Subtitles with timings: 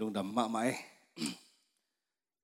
[0.00, 0.72] lung dam ma mai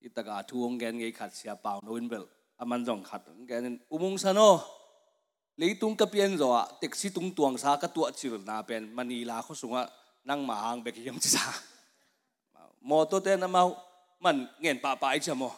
[0.05, 2.29] itaga thuong gen ngai khat sia pau no in bel
[2.61, 4.61] aman à, jong khat gen umung sano
[5.57, 9.41] leitung ka pian zo a taxi tung tuang sa ka tua chil na pen manila
[9.41, 9.89] kho sunga
[10.29, 11.49] nang ma hang be kiyam chi sa
[12.85, 13.73] mo to te na mau
[14.21, 15.49] man ngen à, pa pa cha mo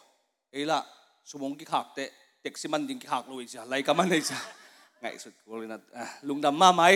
[0.55, 0.79] ela
[1.27, 2.05] sumong ki khak te
[2.47, 4.39] taxi man ding ki khak lo cha lai ka man nei cha
[5.03, 5.75] ngai sut ko na
[6.23, 6.95] lung dam ma mai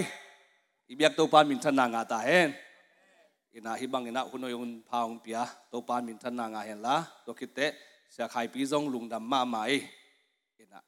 [0.92, 2.54] ibyak to pa min ta hen
[3.52, 7.36] ina hibang ina kuno yung paung pia to pan min than nga hen la to
[7.36, 7.76] kite
[8.08, 9.84] sia khai pi zong lung dam ma mai eh.
[10.56, 10.80] ina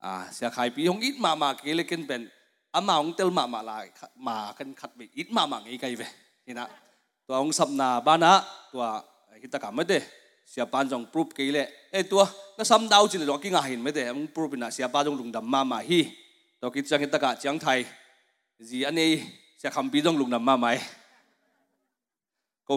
[0.00, 2.28] à ah, sia khai pi hong ít ma ma ke le ken ben
[2.72, 3.76] amaung tel ma ma la
[4.16, 6.06] ma kan khat be ít ma ma ngai kai ve
[6.48, 6.64] ina
[7.28, 8.40] to ong sap na ba na
[8.72, 8.80] to
[9.42, 10.00] hita ka ma de
[10.48, 12.16] sia pan jong proof ke le e eh, to
[12.56, 15.04] na sam dau chin lo ki nga hin me de ong proof na sia pa
[15.04, 16.00] jong lung dam ma ma hi
[16.60, 17.84] to ki chang hita ka chang thai
[18.58, 19.12] gì anh ấy
[19.60, 20.80] sẽ không biết dòng lùng nằm mà mày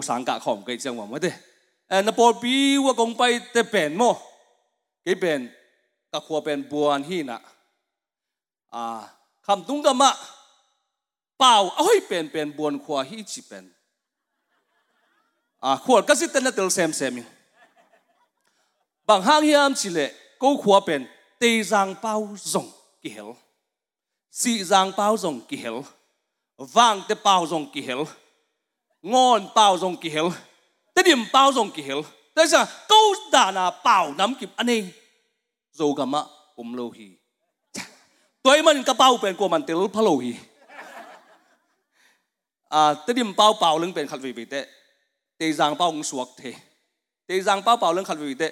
[0.01, 1.27] กสังกะขอมเิจังหวะมาเด
[1.89, 4.03] เอ็นปอบีว่ากงไปแต่เป็นโม
[5.05, 5.39] กิเป็น
[6.11, 7.39] กะขัวเป็นบัวนี่นะ
[8.73, 8.83] อ่า
[9.45, 10.11] คำตุ้งกะมะ
[11.37, 13.65] เป่าเอ้ยเป็นเป็นบัวขัวฮีจีเป็น
[15.63, 17.13] อ่าขวดก็สิเตนนเตลเซมเซม
[19.07, 19.99] บางห้างยามชิเล
[20.41, 21.01] กูขัวเป็น
[21.41, 22.13] ตีจางเป่า
[22.51, 22.65] จง
[23.03, 23.29] กิเฮล
[24.39, 25.77] สีจางเป่าจงกิเฮล
[26.75, 28.01] วางแต่เป่าจงกิเฮล
[29.15, 30.25] งอนเปล่าทรงกเกล
[30.91, 31.99] แต่ดิมเปล่าทรงกเกล
[32.33, 34.79] แต่จะกู้ด่านาเปล่าน้ำกิบอันนี้
[35.75, 37.07] โจกนมะผมโลหี
[38.43, 40.31] ตัวมันกระเป๋าเป็นกวมันเตลุพะโลหี
[42.73, 44.55] อ่าแต่ดิมเปล่าเปล่าเรื่องเป็นขัดวีวีเต
[45.35, 46.43] เตยางเป้างสวกเท
[47.25, 48.43] เตยางเป้าเปล่าเรื่องขัดวีเต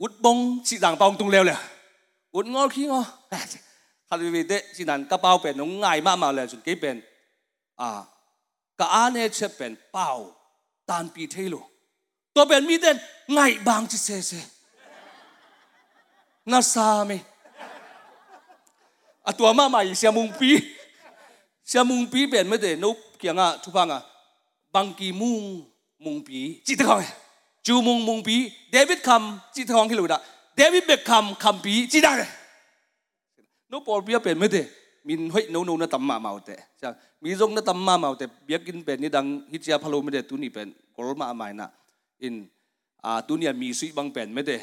[0.00, 0.36] อุดบง
[0.68, 1.58] สิจางเป้าตุงเลวเลย
[2.34, 3.02] อุดงอขี้งอ
[4.08, 6.96] ขัดวีวีเตสินันกระเป๋าเป็นน้องง่ายมากมาเลยสุดกี่เป็น
[7.80, 8.00] อ่า
[8.80, 10.08] กะอาเนเชเป็นเป่า
[10.88, 11.60] ตานปีเทลุ
[12.34, 12.96] ตัวเป็นมีเดน
[13.32, 14.32] ไงบางจิเซเซ
[16.50, 17.10] นาซาเม
[19.26, 20.50] อตัวมาใหม่เสียมุงปี
[21.68, 24.00] เสียมุงปีเป็นไม่เดนุกเกียงอ่ะทุพังอ่ะ
[24.74, 25.42] บางกีมุง
[26.04, 26.98] มุงปีจิตทอง
[27.66, 28.36] จูมุงมุงปี
[28.70, 30.20] เดวิดคำจิตทองที่หล้ดอ่ะ
[30.56, 32.12] เดวิดเบคคำคำปีจิตได้
[33.70, 34.56] นุกปอลเปียเป็นไม่เด
[35.08, 36.50] มินหอยนูนูนะตัมมาเมาเต
[36.82, 36.88] จะ
[37.22, 41.66] มีจงนะตัมมาเมาเตเบียกินเป็นนี่ดังฮิจยาพะโลไม่ได้ตุนี่เป็นกลมาอมายนะ
[42.22, 42.34] อิน
[43.04, 44.56] อ่าตุนี่มีสุยบางเป็นไม่ได้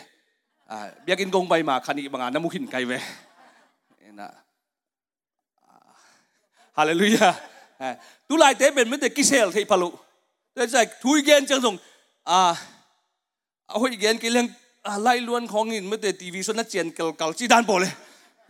[0.70, 2.92] อ่าเบียกินกงใบมาคันอีบางานน้ำมุขินไกเว
[4.22, 4.30] นะ
[6.78, 7.30] ฮาเลลูยา
[8.28, 9.84] ตุลายเตะเป็นไม่ได้กิเซลที่พะโล
[10.54, 11.76] แต่ใจทุยเกนจังสง
[12.30, 12.40] อ่า
[13.68, 14.46] เอาหุอยเกนกิเลง
[15.04, 17.92] ไล่ล้วนของอินไม่ได้ทีวีส่วนนัดเจียนเกลเกลจีดานโปเลย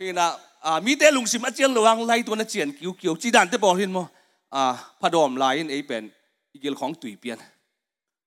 [0.04, 0.26] ี่นะ
[0.62, 3.48] à mi te lung sim achiang lawang lấy tu na chien kiu kiu chi dan
[3.50, 4.06] te bỏ hin mo
[4.50, 6.10] à pha dom lai ấy bèn pen
[6.52, 7.38] igil khong tui pian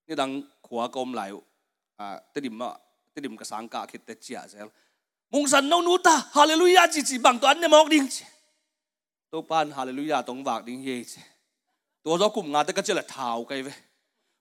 [0.08, 1.32] ni dang khua kom lai
[1.98, 2.68] à te dim ma
[3.14, 4.68] te dim ka sang ka khit te chia zel
[5.32, 8.26] mung san no nu ta hallelujah chi chi bang to an mọc mok ding chi
[9.50, 11.22] pan hallelujah tong wak ding ye chi
[12.04, 13.72] to zo ngã nga te ka chela thau kai ve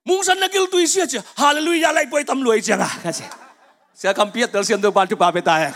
[0.05, 3.13] mung san na gil tui sia chi hallelujah lại poi tâm lui chang à ka
[3.13, 3.25] chi
[3.95, 5.73] sẽ cầm biết tới xem tôi ban chụp bà bê tài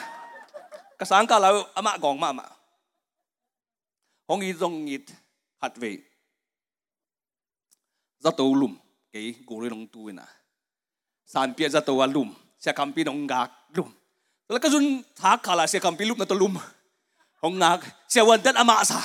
[1.00, 2.46] กสังกาลาวอมากองมามา
[4.28, 5.04] ฮงอีจงอด
[5.62, 5.84] ฮัดเว
[8.24, 8.72] จะตัวลุ่ม
[9.12, 10.26] กี่กูเรื่องตัวนะ
[11.34, 12.28] สามปีจะตัวลุ่ม
[12.62, 13.48] เสียคำพินองกัก
[13.78, 13.88] ลุ่ม
[14.50, 14.84] แล้วก็จุน
[15.20, 16.52] ทักขาลาเสียคำพิลุ่มนัตลุ่ม
[17.42, 17.78] ฮงนัก
[18.10, 18.98] เสียวันเดอมะซะ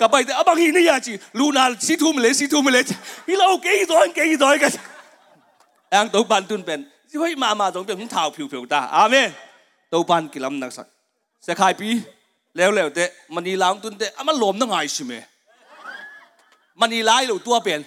[0.00, 4.72] กับไปแต่อบังฮีนี่ยาจีลูนาซีทุมเลสีทุมเลจีเราเกยดอยเกยดอยกัน
[5.90, 6.80] แองตุบันตุนเป็น
[7.10, 9.28] สิ่งทา่มามาตรงเป็นของท้าวผิวผิวตา อาเมน
[9.92, 10.88] ตบานกิลำนักสัก
[11.44, 11.88] เสกายปี
[12.56, 12.98] แล้วแล้วเต
[13.34, 15.14] มันีล้างตุนเตอมันหลมตัองไงใช่ไหม
[16.80, 17.80] มันีลาหลืตัวเปลี่ยน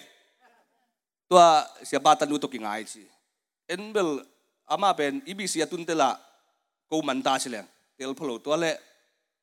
[1.30, 1.42] ตัว
[1.86, 3.02] เสียบาตันูตกิงไงสิ
[3.68, 4.10] เอ็นเบล
[4.72, 6.10] อามาเป็นอีบีเสียตุนเตละ
[6.90, 7.66] กูมันตาเลง
[7.96, 8.76] เตลพลตัวเละ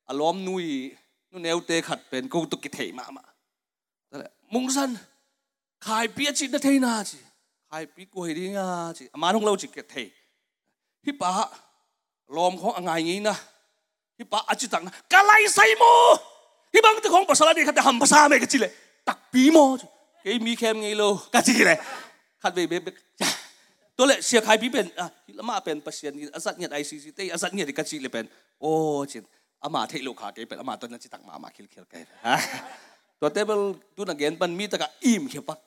[0.09, 0.67] อารมณ์นุย
[1.31, 4.91] นุเนวเตขัดเป็นกูตกิเทมามา่และมุงสัน
[5.87, 7.19] ขายปีจิตนเทนาจิ
[7.69, 9.97] ขายปีกูเฮดีงาจิอามาทองเราจิกเท
[11.05, 11.33] ฮิปะ
[12.39, 13.37] ลมของอ่างไงงี้นะ
[14.17, 18.71] ที่ปะอาจิตังนะกะไลไซโมี่บางตีของภาษาดีขัดแต่หำภาษาไม่กจิเลย
[19.09, 19.59] ตักปีโม
[20.23, 21.03] เกมีแคมไงโล
[21.35, 21.79] กะจิเลย
[22.43, 22.89] ขัดเบเบ
[23.97, 25.07] ตัวเลเสียใครพี่เป็นอ่ะ
[25.39, 28.25] ละมาเป็นปัสาันอาสัตเนี่ยไอซีซีเตอาสัตเนี่ยกะจิเลยเป็น
[28.61, 28.71] โอ้
[29.13, 29.25] จิน
[29.63, 31.95] อามาเทลูกขาเกเป็นอามาตัวนั้นจิตังมามาคิลคิลเก
[32.27, 32.37] ฮะ
[33.21, 33.61] ตัวเทเบิล
[33.97, 35.59] ตัวนักเงินปันมีตะกะอิ่มเขียปัก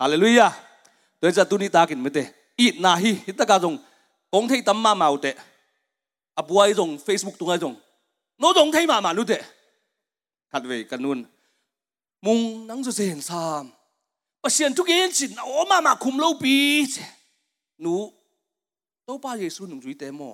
[0.00, 0.46] ฮาเลลูยา
[1.20, 2.18] ตัวจะตัวนี้ตากินไม่เต
[2.60, 3.74] อีนาฮีฮิตะกะจง
[4.34, 5.26] กงเทตัมมาเมาเต
[6.38, 7.74] อับวัยจงเฟซบุ๊กตัวไงจตรง
[8.40, 9.34] น้ตรงที่มามาลูเด
[10.50, 11.18] ขัดเวกันนุ่น
[12.26, 13.64] มุงนังจะเห็นซาม
[14.42, 16.56] ปเสียนทุกเย็นสินโอมามาคุมเลาปี
[17.80, 17.94] เนู
[19.06, 20.30] ตัวป้าเยซูหนุ่มจุ้ยเตมอ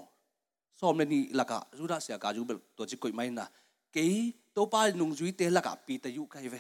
[0.79, 3.47] ซอมในนี้ละกะรู้ด้เสียกาจูเบลตัวจิกุยไม่นะ
[3.93, 4.11] เกย
[4.57, 6.55] ตัวป้าหนุ่มจุ้ยเตละกะปีตะยุไกเว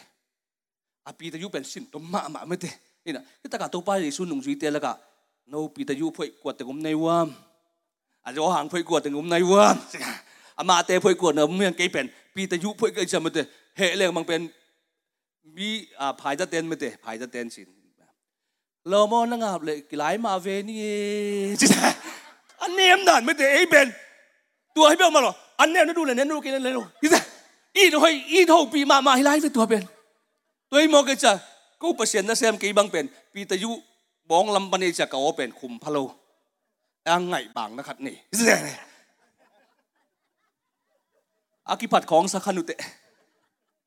[1.04, 2.64] อะปีตะยุเป็นสินตัวมามาไม่เต
[3.04, 4.92] นี่นะที่ตะกาตัวป้าเยซูหนุ่มจุ้ยเตละกะ
[5.48, 7.28] โนปีตะยุพวยกวดตะกุมในวาม
[8.22, 9.76] อาจจะว่าหางพว่กวดแต่งุมในเวิร์ม
[10.58, 13.38] อามาเตพว่กวดเนอะเมืองไกเป็นปีตะยุพว่เกิดจะมาเต
[13.78, 14.40] เหุเรื่องมันเป็น
[15.56, 15.68] มี
[16.00, 17.68] อ่าภายจะเต้นมาเตภายจะเต้นสิน
[18.90, 20.78] เรามองนั่งอาบเลยหลายมาเวนี่
[22.60, 23.86] อันเนี้ยมันไม่เตไอเป็น
[24.76, 29.82] ตัวให้เบี้ยมาหรออันเนี้ยนั่นดู เลยเนี่ยนู่นกินเลยนู่นอีน้อยอีเทอาปีมามาให้ไล่ไปตัวเป็น
[30.70, 31.32] ตัวไอ้มกันจะ
[31.82, 33.70] กูเปอร์เซ็นต์นะเซมกี่บางเป็นปีตะยุ
[34.30, 35.98] บ้องลำปันเอจะก่าเป็นคุมพะโล
[37.08, 38.16] อังไงบางนะครับนี่
[41.68, 42.72] อากิพัดของสักนุเต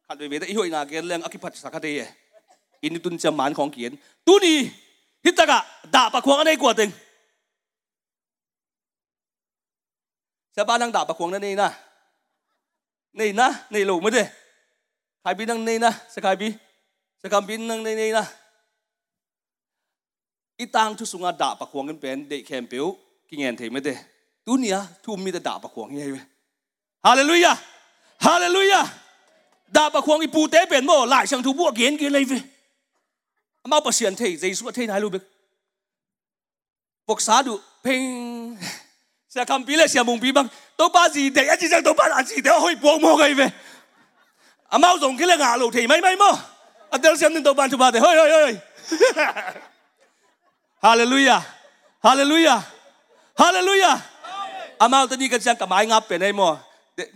[0.05, 1.99] ขัดไปเวทีหวยนาเกลียงอากิพัดสักเตย
[2.83, 3.91] อินทุนจำหมานของเขียน
[4.27, 4.59] ตูนี่
[5.25, 5.59] ฮิตตะกะ
[5.95, 6.91] ด่าปะควงอะไรกว่าตึง
[10.55, 11.69] ชาวบ้านนั่งด่าปะควงนั่นนี่นะ
[13.19, 14.23] นี่นะนี่ลูกไม่ได้
[15.21, 16.51] ใครบินนั่งนี่นะสกายบิน
[17.21, 18.25] สกายบินนั่งนี่นะ
[20.59, 22.85] อีตังชุสุงาด่าปะควงกันเป็นเด็กแคมเปิล
[23.35, 23.97] kinh thấy mới thế
[24.45, 26.23] tu nia thu mi ta đạp bạc hoàng như vậy
[27.03, 27.55] hallelujah
[28.19, 28.85] hallelujah
[29.67, 32.39] đạp bạc hoàng ipu tế bền mò lại sang thu bùa kiến kia lấy về
[33.63, 35.17] mau bác sĩ thấy giấy suốt thấy này luôn
[37.19, 38.57] xá đủ ping
[39.29, 40.47] sẽ cầm bí lệ sẽ mùng băng
[40.77, 43.47] tôi gì để anh chỉ rằng tôi ba gì để hơi buông mò cái về
[44.79, 46.37] mau dùng cái là ngả lụ thì mấy mò
[46.91, 48.55] anh tôi xem tôi ba chụp ba để hơi hơi hơi
[50.81, 51.39] Hallelujah
[52.01, 52.59] Hallelujah
[53.41, 53.91] ฮาเลลูยา
[54.81, 56.49] อามาตอนนี้กันจังกับไม้งับเป็นไอ้หมอ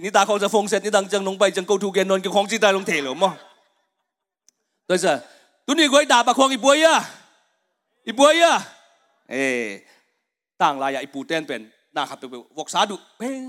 [0.02, 3.32] นี่ตาเขาจะฟงเสร็จนี่ดังจังลงไปจังกูทูเกนนนกับของจีตาลงเทหรือมอ
[4.88, 5.06] ตัวเส
[5.68, 6.94] ตุนี่กูไอ้ด่าปากควงอีปวยยะ
[8.08, 8.52] อีปวยยะ
[9.30, 9.42] เอ้
[10.62, 11.62] ต่างลายอีปูเต้นเป็น
[11.96, 13.44] น่าขับไปวกซาดุเพ่ง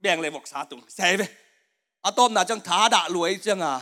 [0.00, 1.22] แบ่งเลยวกซาตุงใซ่ไป
[2.04, 3.72] อาตอมน่าจังท้าด่ารวยจังอ่ะ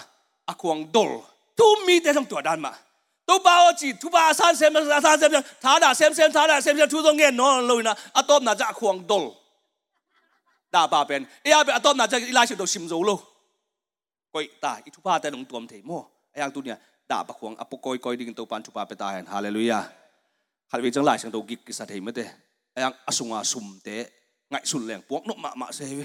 [0.48, 1.10] อาควงดล
[1.58, 2.72] ทุ่มมีแต่ทั้งตัวดัานมา
[3.28, 5.30] ตุบ้าจีตุบ้าสันเซมสันเซม
[5.62, 9.24] เท่าด่าเซมเซมท่าด่าเซมเซมทุ่งเงินนอนลอยนะอัตอมน่าจะขวงดล
[10.74, 13.10] ดาบาเป็นเอ้ยไปอัตอมน่าจะอีลาชิโดชิมโจโล
[14.32, 15.98] ก้อยตายอีทุบ้าแต่หลงตัวมเทมอ
[16.30, 16.76] ไอ้ยังตัวเนี่ย
[17.10, 19.78] ดาบขวงอปุก้อยกอยดิ้งตัวปันทุบ้าเป็นตายฮาเลลูยา
[20.70, 22.24] ฮาเลวิจังไหลชิงตัวกิกกิสัตย์เฮมเตะ
[22.72, 24.04] ไอ้ยังอสุงอาสุมเตะ
[24.52, 26.04] ง่ายสุนแรงพวกนุ่มมาหมาเซวิ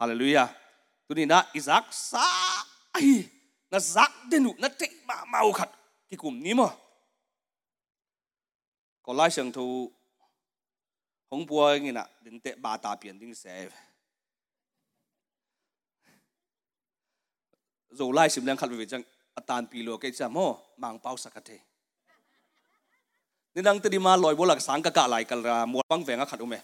[0.00, 0.44] ฮาเลลูยา
[1.06, 2.28] ตัวนี้นะอิสักซา
[2.94, 3.20] ออ
[3.74, 5.66] na zak denu nó te ma mau khat
[6.08, 6.74] ki kum ní mo à
[9.02, 9.66] có lai sang thu
[11.30, 13.52] không bua ngi na đến tệ ba ta pian ding se
[17.98, 19.02] zo lai sim lang khat vi chang
[19.38, 20.46] atan pi lo ke cha mo
[20.82, 21.56] mang pau sa khathe
[23.54, 26.24] ninang te di ma loi bolak sang ka ka lai kal ra mo bang venga
[26.30, 26.60] khat ume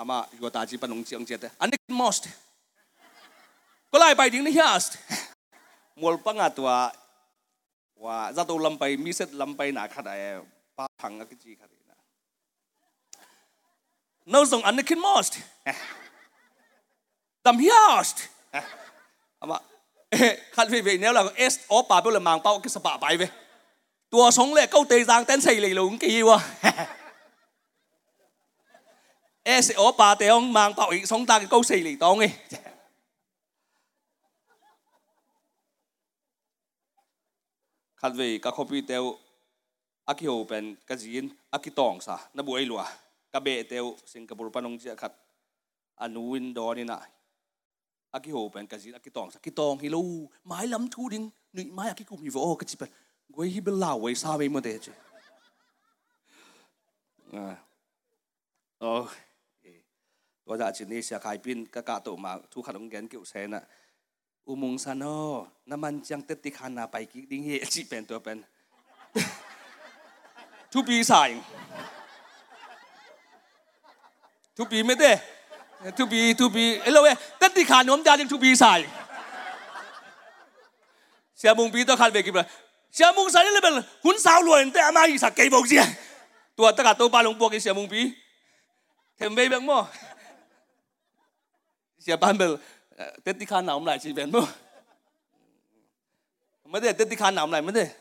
[0.00, 2.22] ama yota chi panung chiang anh anik most
[3.90, 4.92] có lai bai tiếng ni hiast
[5.96, 6.92] mol panga à tua
[7.96, 10.44] wa zato lampai miset lampai na khada e
[10.76, 11.94] pa thang ki chi khari na
[14.28, 15.40] no song an kin most
[17.40, 18.28] dam hiast
[19.40, 19.56] ama
[20.52, 23.00] khat ve ve neo la s o pa pe la mang pau ki sa pa
[23.00, 23.28] bai ve
[24.12, 26.36] tua song le câu te giang ten sei le lung ki wa
[29.64, 32.20] s o pa te ong mang pau i song ta cái câu sei le tong
[32.28, 32.30] e
[38.06, 39.04] ัดเวกะคบีเตว
[40.08, 42.82] อากิโอเป็นกะจีนอากิตองซะนับวยลัว
[43.32, 45.12] กะเบเตวสิงคโปร์ปนงเจียขัด
[46.00, 46.98] อนุวินดอนี่นะ
[48.14, 50.02] อากิโอเป็นกะจีนอากิตองซะกิตองฮิลู
[50.46, 52.90] ไม้ลำทูดิงหนุ่มไม้อากิกุมฮิโ้กะจีเป็น
[53.34, 54.86] กวยฮิเบลาวไว้ซาไว้มื่เตจ
[58.80, 58.92] โอ้
[60.44, 63.64] ตัวจากจีนนี่เสียขายปินกะกะโตมาทุกขันองแกนเกี่ยวเซนะ
[64.48, 65.20] อุโมง์ซานอ
[65.70, 68.38] น้ำมันจังเตติคานาไปกิดิ้งเฮชิเป็นตัวเป็น
[70.72, 71.30] ทุปีสาย
[74.56, 75.12] ทุปีไม่ได้
[75.96, 78.80] ทุปีทุปีเอ้ยเราเอ้เตติคานมดาจังทุปีสาย
[81.38, 82.48] เสียมุงปีต้องขาดเวกิบเลย
[82.94, 83.74] เสียมุงสายนี่เลยเป็น
[84.04, 85.84] หุ่นสาวรวยแต่อามาอีสักเกย์บอกเสีย
[86.58, 88.00] ตัวตะกัดตัวปลาลงบวกเสียมุงปี
[89.16, 89.70] เทมเบย์แบงโม
[92.02, 92.52] เสียบ้านเบล
[93.24, 94.40] 때띠카나옴라집엔뭐
[96.70, 97.92] 뭐데때띠카나옴라뭐데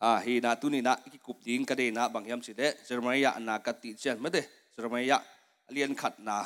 [0.00, 2.54] à hi na tu ni na ki kup ding ka de na bang yam si
[2.56, 4.40] de jermaya na ka ti chen ma de
[4.72, 5.20] jermaya
[5.74, 6.40] lien khat na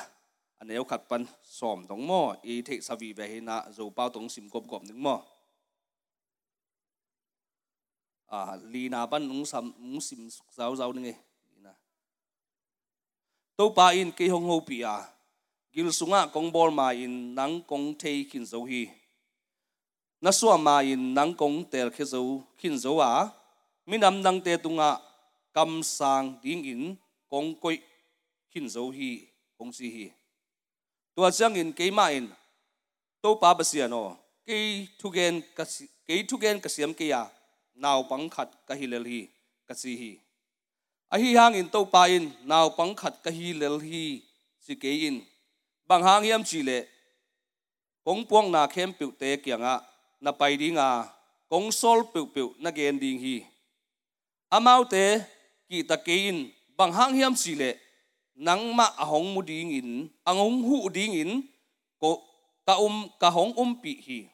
[0.58, 4.26] anel khat pan som dong mo i the savi ve hi na zo pao tong
[4.26, 5.22] sim gop gop ning mo
[8.34, 11.14] à li na ban nung sam nung sim zau zau ni
[11.62, 11.70] na
[13.54, 15.13] to pa in ki hong ho pi à
[15.74, 18.82] gil sunga kong bol ma in nang kong te khin zo hi
[20.22, 22.20] na suwa ma in nang kong tel khe zo
[22.58, 23.12] khin zo a
[23.88, 24.90] mi nam nang te tunga
[25.56, 26.82] kam sang ding in
[27.30, 27.76] kong koi
[28.50, 29.10] khin zo hi
[29.58, 30.06] kong si hi
[31.14, 32.26] tua chang in ke ma in
[33.22, 34.02] to pa ba si ano
[34.46, 34.56] ke
[34.98, 35.64] thu gen ka
[36.06, 37.22] ke thu gen ka siam ke ya
[37.82, 39.20] naw pang khat ka hi lel hi
[39.68, 40.12] ka si hi
[41.14, 44.04] a hi hang in to pa in naw pang khat ka hi lel hi
[44.66, 45.18] si ke in
[45.86, 46.86] bằng hàng yếm chỉ lệ
[48.04, 49.78] cũng buông na khem biểu tế kia ngạ
[50.20, 51.04] na bay đi ngạ
[51.48, 53.42] cũng sol biểu biểu na gen đi hi
[54.48, 55.20] amau tế
[55.68, 57.76] kỳ ta kein bằng hàng yếm chỉ lệ
[58.34, 61.40] nắng mà hong mu đi ngin ang hong hu đi ngin
[61.98, 62.16] ko
[62.66, 64.24] ka um ka hong um pi hi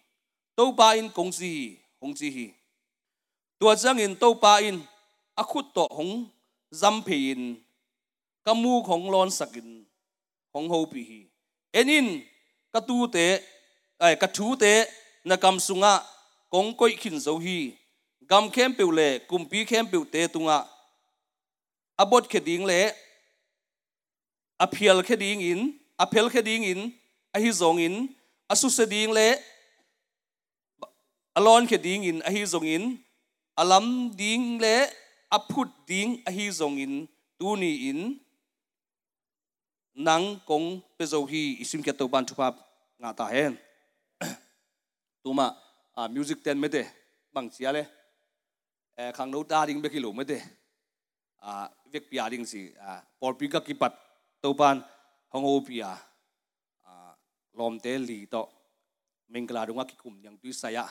[0.57, 2.49] tâu ba in công gì hi hong gì hi
[3.59, 4.80] tua giang in tâu ba in
[5.35, 6.25] a khut to hong
[6.71, 7.57] dâm phi in
[8.45, 9.85] ka mu hong lon sakin
[10.54, 11.25] hong ho pi hi
[11.79, 12.07] enin
[12.73, 13.27] ka tu te
[14.05, 14.73] ai ka thu te
[15.29, 15.93] na kam sunga
[16.53, 17.59] kong koi khin zo hi
[18.31, 20.57] gam khem pe le kum pi khem pe te tunga
[22.05, 22.81] abot khe ding le
[24.65, 25.61] aphial khe ding in
[26.05, 26.81] aphel khe ding in
[27.37, 27.95] a hi zong in
[28.53, 29.27] asu se ding le
[31.39, 32.85] alon khe ding in a hi zong in
[33.62, 33.87] alam
[34.21, 34.75] ding le
[35.39, 36.93] aphut ding a hi zong in
[37.39, 38.00] tu ni in
[40.09, 42.54] นังกงเปโซฮีอิสิมเกตบันทุพับ
[43.02, 43.52] งาตาเฮน
[45.23, 45.47] ตัวมา
[45.97, 46.78] อ่ามิวสิกเต้นไม่เด
[47.35, 47.87] บังเสียเลย
[48.94, 50.32] เอ่อขังโนตาดิงเบกิโลไม่เด
[51.42, 53.92] อ่าเวกปิอาดิงสิอ่าปอลปิกากิปัต
[54.42, 54.76] ตัวปัน
[55.32, 55.92] ฮงโอปิอา
[56.85, 57.11] อ่า
[57.59, 58.37] ลอมเตลีโต
[59.30, 60.85] เมงกลาดงว่ากิคุมยังตุยสายะ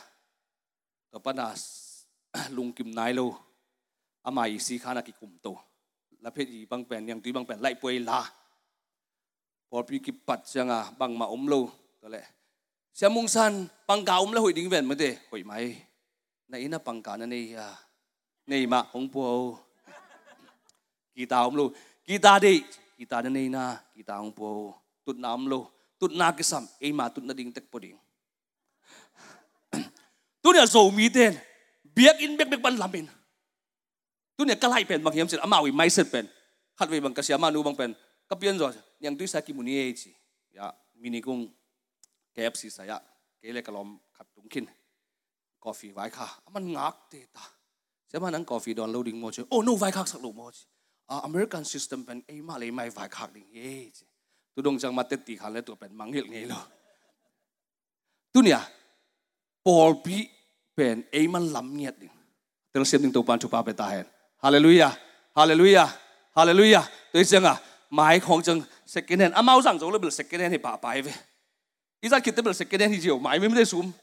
[1.11, 1.47] ตัวปานา
[2.57, 3.19] ลุงกิมนายโล
[4.25, 5.47] อามายีสีขานักกิคุมโต
[6.21, 8.19] และเพศอีบางแผ่นยังตุยบางแผ่นไล่ป่วยลา
[9.69, 11.69] por pi ki pat à bang mà om lâu
[12.01, 12.23] có lẽ
[12.93, 15.75] sia mung san pang ka om lâu hội đình viện ma de hội mai
[16.47, 17.75] na ina pang ka này nei ya
[18.47, 19.57] nei ma hong po
[21.15, 21.71] ki ta om lâu
[22.05, 22.59] ki ta de
[22.97, 24.73] ki ta na nei na ki ta hong po
[25.05, 27.79] tut na om lo tut na cái sam ei ma tut na đình tek po
[27.79, 27.97] ding
[30.41, 31.33] tu ne zo mi den
[31.95, 33.05] biak in biak biak ban lamin
[34.37, 36.25] tu ne kalai pen bang hiam sit amau mai sit pen
[36.77, 37.93] khat ve bang kasia ma nu bang pen
[38.29, 40.11] kapian rồi yang tu sa ki muni e eh, chi
[40.53, 40.67] ya
[40.99, 41.47] mini kung
[42.35, 42.99] KFC sa ya
[43.39, 44.67] ke le kalom khat tung kin
[45.59, 47.43] coffee vai kha aman ngak te ta
[48.11, 50.65] se man ang coffee don loading mo oh no vai kha sak lo mo chi
[51.15, 54.03] ah, American system pen e ma le mai vai kha ding ye chi
[54.53, 56.59] tu dong chang ma te ti kha le tu pen mang hil ngei lo
[58.35, 58.65] tu nia ah,
[59.63, 60.17] Paul pi
[60.75, 62.15] pen e eh, man lam ngiat ding
[62.75, 64.03] tel sem ding to pan chu pa pe ta hen
[64.43, 64.91] hallelujah
[65.39, 65.87] hallelujah
[66.35, 66.83] hallelujah
[67.15, 67.57] tôi rằng à ah,
[67.89, 70.73] mãi không chừng second hand amau à, zang zo le bil second hand he pa
[70.81, 71.13] pai ve
[72.01, 73.93] iza kit bil second hand hi jiu mai mem de sum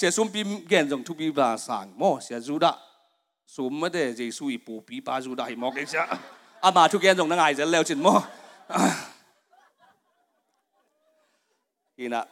[0.00, 2.72] se sum pim gen zong tu bi ba sang mo se zu da
[3.54, 6.06] sum ma de je su i pu pi pa zu da hi mo ke cha
[6.70, 8.14] ama tu gen zong na ngai ze leo chin mo
[11.98, 12.22] ina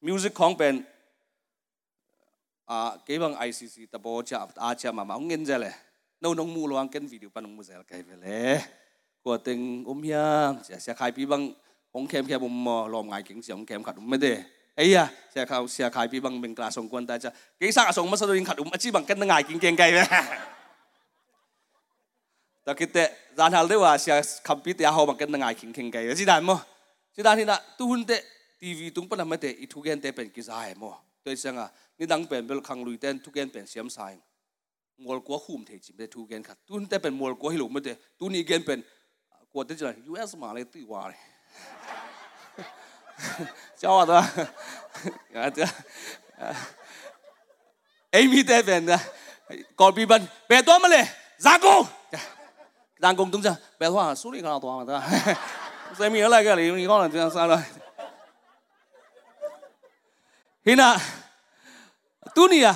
[0.00, 0.84] music khong pen
[2.74, 2.76] à
[3.06, 5.72] cái bằng ICC tập bộ cha, à chạm mà mà ông nghe ra lệ
[6.20, 8.62] nâu nông mua loang kênh video pan ông mua ra cái về le.
[9.24, 10.18] กวเต็งอุ้มเฮีย
[10.64, 11.42] เสียเสียขายพี่บัง
[11.94, 14.32] องเข้มแคบุมมอลอมายเก่งเสียงเข้มขัดอุ้มไม่ได้
[14.76, 14.96] ไอ้ย
[15.30, 19.86] เสียขาเสียขายพี่บังเป็นกลาสงกวนแต่จะเก่งสร้างงมาสะดุงขัดอุ้มอาชีบังกันตั้งายเก่งเก่งไกล
[22.62, 24.14] แต่กิเตะจานหัลได้ว่าเสีย
[24.46, 26.58] คำพิเตาเหาบังกันตั้งายเก่งเก่งไก่สิดานมั้ง
[27.14, 28.18] สิดานที่น่ะตุ่นเตะ
[28.60, 30.92] ทีวีตุ้งปนไม่เตะอีทุกแกนเตะเป็นกิจายมั้ง
[31.24, 34.12] ตัวเสียงอ่ะนี่ดังเป็นเป็นคังลุยเต้นทุกแกนเป็นเสียมสาย
[35.02, 38.78] มวลกัวคุ้มเทจิมเตะทุกแกนขัดตุ่นเตะเป็นมวลกัวให้หลุไม่เตะตุ้นอีแกนเป็น
[39.52, 41.16] 我这就是 US 马来对话嘞，
[43.76, 45.62] 叫我的，啊这
[48.12, 48.98] ，Amy 这边的，
[49.76, 51.06] 隔壁班别多么嘞，
[51.36, 51.86] 让工，
[52.96, 55.02] 让工等着，别话苏里看多嘛的，
[55.94, 57.62] 所以米来个哩，你讲了这样算了，
[60.64, 60.98] 现在，
[62.34, 62.74] 多尼啊。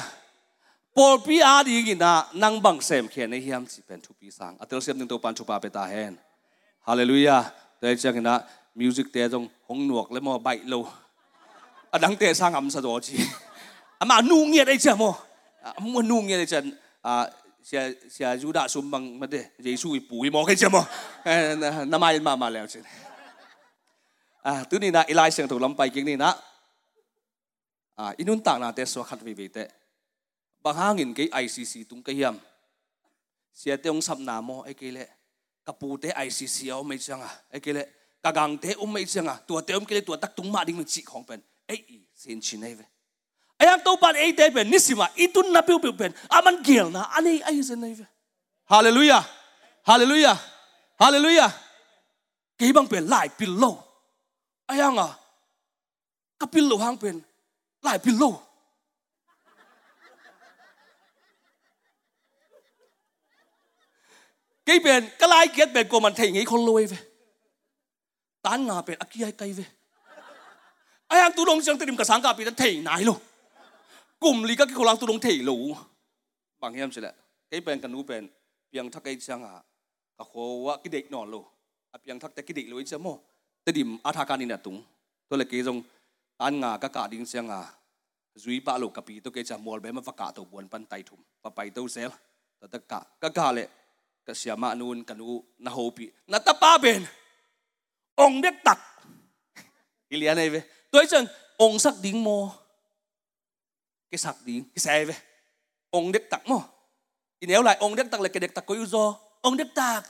[0.97, 4.31] por pi a di gina nang bang sem khen ne hiam chi pen thu pi
[4.33, 6.17] atel sem ning to pan chu pa pe hen
[6.87, 7.43] Hallelujah.
[7.81, 8.43] Đây chắc là
[8.75, 10.89] music tế trong hong nuộc lấy mò bậy lâu.
[11.91, 12.99] À đáng sang ấm sa đó
[14.07, 15.15] mà nu nghe đây chứ mò.
[15.63, 16.61] À mua nu nghe chứ.
[17.03, 17.31] À
[17.63, 19.75] sẽ sẽ dù đã bằng mà để bị
[20.11, 20.85] bùi mò cái chứ mò.
[21.25, 21.55] À,
[21.89, 22.81] năm ai mà mà leo chứ.
[24.43, 26.17] À tứ này là Eli sang thuộc bài kinh nè.
[27.97, 29.69] À inun tạng là so khát vì vì tế.
[30.63, 32.35] Bằng hàng nghìn cái ICC tung cái hiểm.
[33.55, 34.93] Sẽ tế sập nà mò ấy cái
[35.67, 37.83] kapu te ICC au mai changa ai kele
[38.23, 40.83] ka gang te um mai changa tua te um kele tua tak tung ma ding
[40.93, 41.41] chi khong pen
[41.73, 41.79] ei
[42.21, 42.85] sen chi nei ve
[43.61, 46.89] ai am to pan ei te pen nisima itun na piu piu pen aman gel
[46.95, 48.05] na ani ai sen nei ve
[48.73, 49.25] hallelujah
[49.91, 50.39] hallelujah
[51.03, 51.53] hallelujah
[52.59, 53.71] ki bang pen lai pil lo
[54.73, 55.09] ayanga
[56.41, 57.17] kapil lo hang pen
[57.87, 58.33] lai pillow
[64.67, 66.97] cái bên cái lai kết bên của mình thì nghĩ con lôi về
[68.43, 69.65] tán ngà bên ác kia cây về
[71.09, 73.17] ai ăn tu đông sang tìm cả sáng cả bên thì nái luôn
[74.21, 75.77] cùng lý các cái khổ tu đông thì lũ
[76.59, 77.13] bằng em sẽ là
[77.51, 78.29] cái bên cần u bên
[78.73, 79.61] biang thắc cái sang à
[80.19, 81.45] cả khổ cái địch nọ luôn
[81.91, 83.15] à biang thắc cái địch lũ ấy sẽ mò
[83.65, 84.83] tới điểm ác thắc anh nè tung
[85.29, 85.83] tôi là cái dòng
[86.37, 87.65] ăn ngà các cả đinh sang à
[88.35, 90.69] duy ba lục cà pi tôi cái chả mua bé mà vác cả tàu buồn
[90.69, 92.09] pan tay thùng và bay tàu xe
[92.61, 93.69] là tất cả các cả lệ
[94.27, 97.07] kasya manun kanu nahopi natapa ben
[98.19, 98.81] ong dek tak
[100.11, 101.31] ilian eve tôi chẳng
[101.63, 102.51] ong sắc ding mo
[104.11, 105.17] cái sắc ding cái xe về
[105.95, 106.67] ong dek tak mo
[107.41, 109.15] nếu lại ong dek tak là cái dek tak có yêu do
[109.47, 110.05] ong dek tak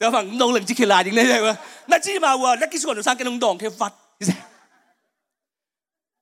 [0.00, 1.56] đó bằng nông lần chỉ khi lại những này mà
[1.88, 3.92] nó chỉ mà vừa nó kỹ thuật nó sang cái nông đồng cái vật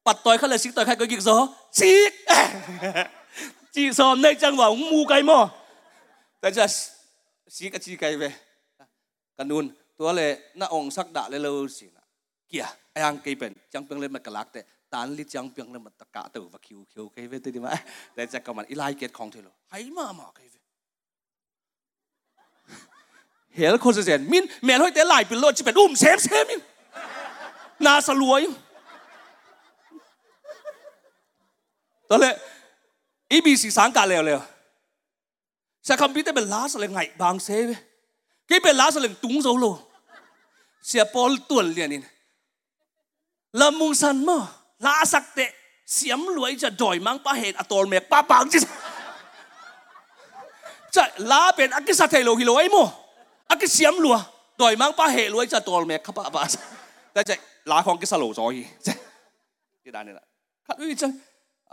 [0.05, 2.15] vật tôi khá là xích tôi khai cái việc gió xích
[3.73, 5.51] chỉ sòm nơi chẳng vào mu cái mo,
[6.43, 6.69] taja
[7.49, 8.29] si ka chi kai ve
[9.39, 9.67] kanun
[9.97, 10.27] to le
[10.59, 12.01] na ong sak da le lo si na
[12.51, 14.61] kia ayang kai pen chang peng le ma kalak te
[14.93, 17.51] tan li chang peng le ma ta ka te va khiu khiu kai ve te
[17.55, 17.71] di ma
[18.17, 20.61] ta cha ka man ilai ket khong the lo hai ma ma kai ve
[23.59, 26.19] hel ko se zen min mel hoi te lai pin lo chi pen um sem
[26.19, 26.61] sem min
[27.85, 28.43] na sa luai
[32.09, 32.31] to le
[33.37, 34.37] ibi si sang ka le le
[35.87, 37.75] sa kham bi te là la sa le ngai bang se be
[38.51, 39.73] ke be la sa le tung zo lo
[40.89, 42.05] sia pol tuol lian in
[43.61, 44.39] la mung san ma
[44.85, 45.47] la sak te
[45.97, 48.59] siam luai cha doi mang pa het atol mek pa pang chi
[50.95, 52.85] cha la pen akisa thai lo hi lo ai mo
[53.55, 54.19] akisiam lua
[54.61, 56.43] doi mang pa he luai cho tol mek khapa ba
[57.15, 57.35] ta cha
[57.71, 58.63] la khong kisa lo zoi
[59.87, 60.23] cái đàn này là
[60.69, 61.11] khát uy chân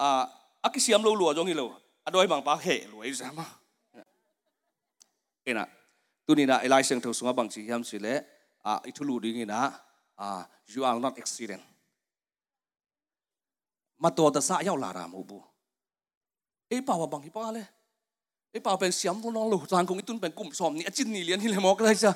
[0.10, 0.28] à
[0.66, 1.68] ác cái xiêm lâu lùa giống như lô
[2.04, 3.46] à đôi bằng ba hệ lùi ra mà
[5.52, 5.68] na
[6.24, 8.14] tuni na elai seng thau sunga bang chi yam chi le
[8.72, 9.74] a ithulu ding na
[10.24, 10.28] a
[10.72, 11.60] you are not accident
[14.00, 15.40] ma to da sa yau la ra mu bu
[16.74, 17.64] e pa wa bang hi pa le
[18.56, 21.12] e pa pen siam bu nong lu tang kong itun pen kum som ni achin
[21.12, 22.12] ni lian hi le mo ka sa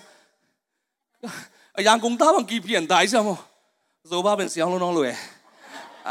[1.78, 3.36] a yang kong ta bang ki pian dai sa mo
[4.10, 5.14] zo ba pen siam lu nong lu e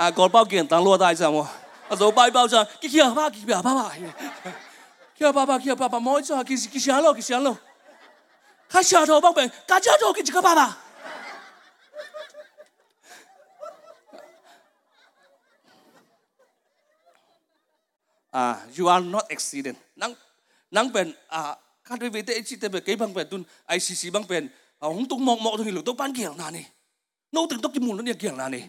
[0.03, 1.49] a gol pao kien tang lu dai sa mo
[1.89, 3.87] a zo bai bao sa ki kia ba ki ba ba ba
[5.17, 7.55] kia papa kia papa mỗi giờ kia kia sáng lo kia sáng lo
[8.69, 10.77] khá sáng thô bác bệnh cá chết thô kia chỉ có papa
[18.33, 20.15] à you are not accident nang
[20.71, 24.13] nang pen à các đơn vị tế chỉ tế về cái băng pen tun ICC
[24.13, 24.49] băng pen
[24.81, 26.67] à hung tung mọc mọc thôi hiểu tôi ban kiểu nào này
[27.33, 28.69] nô từng tóc kim mùn nó điện kiểu nào này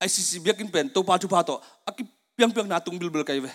[0.00, 2.06] ICC biết kim pen tôi pa chú pa to à kim
[2.38, 3.50] piang piang na tung bil bil cái về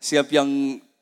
[0.00, 0.48] siap yang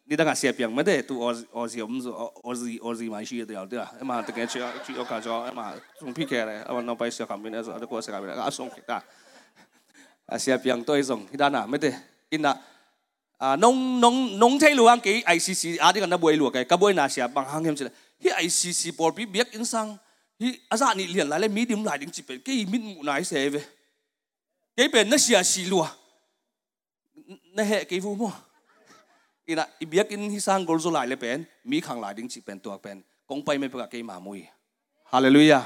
[0.05, 1.99] ni đang siap yang mấy đấy tu ở ở gì ông
[2.43, 5.21] ở gì ở gì mà gì đấy à mà tất cả chỉ chuyện ở cả
[5.25, 8.01] chỗ mà chúng phi kia đấy mà nó phải siap cảm biến rồi nó có
[8.01, 8.95] siap cảm biến à xong kia
[10.27, 11.95] à siap yang tôi xong, cái đó nào mấy đấy
[12.31, 12.57] cái nào
[13.39, 16.65] à nông nông nông thấy luôn cái ICC à đi gần nó bôi luôn cái
[16.65, 17.89] cái bôi nào siap bằng hàng em chứ
[18.25, 19.97] cái ICC bỏ bị biết sang,
[20.39, 22.79] cái à ra ni liền lại lấy mỹ điểm lại điểm chỉ bên cái mỹ
[23.03, 23.65] này sẽ về
[24.77, 25.87] cái bên nó siap xì luôn
[27.57, 28.31] nó hệ cái vụ mua
[29.47, 31.39] อีน่ะอิเบียกินฮิสังกอลูไลเลเป็น
[31.71, 32.97] มีขังหลายดิ้งจีเป็นตัวเป็น
[33.29, 34.41] กงไปไม่ประกาศเกยมามุย
[35.13, 35.59] ฮาเลลูยา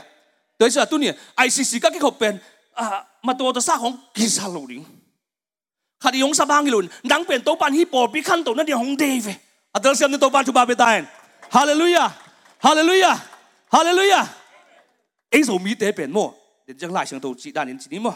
[0.58, 2.34] ตัวเช่ตุนี่ไอซีซีก็คิดเขเป็น
[2.78, 2.86] อ่า
[3.26, 9.26] มาตัวตัวซาของกิซาลูดิ้งัดยงสบางกิลุนดังเป็นตัวปันฮิปโปปิคันตัวนั่นเดียวของเดฟ
[9.74, 10.94] อัตเลเซียนตัวปันชุบาเปตาย
[11.56, 12.04] ฮาเลลูยา
[12.66, 13.12] ฮาเลลูยา
[13.74, 14.20] ฮาเลลูยา
[15.30, 16.18] เอ็งสมีเตเป็นโม
[16.64, 18.08] เดี๋ยวจะไล่เชิงตัวจีด้านนี้จีนี้โม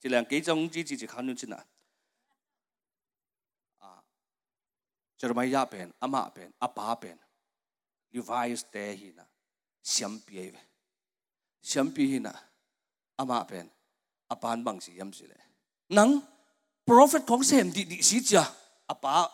[0.00, 1.60] จีแรงกี่จังจีจีจีขันนู่นจีน่ะ
[5.18, 7.18] Jeremiah pen, ama pen, apa pen.
[8.14, 9.26] Levi's te hina.
[9.82, 10.54] Siam pie.
[11.60, 12.30] Siam pie hina.
[13.18, 13.66] Ama pen.
[14.30, 15.34] Apan bang si yam sile.
[15.90, 16.22] Nang
[16.86, 18.46] prophet kong sem di di si cha.
[18.86, 19.26] Apa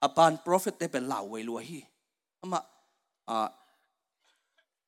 [0.00, 1.82] apan prophet te pen lau wei lu hi.
[2.46, 2.58] Ama
[3.26, 3.48] à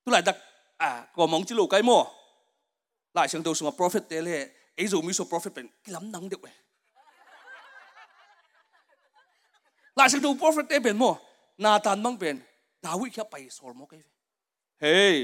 [0.07, 0.37] lại đặc
[0.79, 1.83] à có mong chỉ lù cái
[3.15, 6.29] lại sang đầu xuống prophet te le ấy dù mi số prophet pen lắm nắng
[6.29, 6.53] được vậy
[9.99, 11.15] ลายสักดูโปรเฟตเป็นมัว
[11.65, 12.37] นาตานบังเป็น
[12.87, 13.95] ดาวิดแค่ไปสอนมก
[14.81, 15.17] เฮ้ย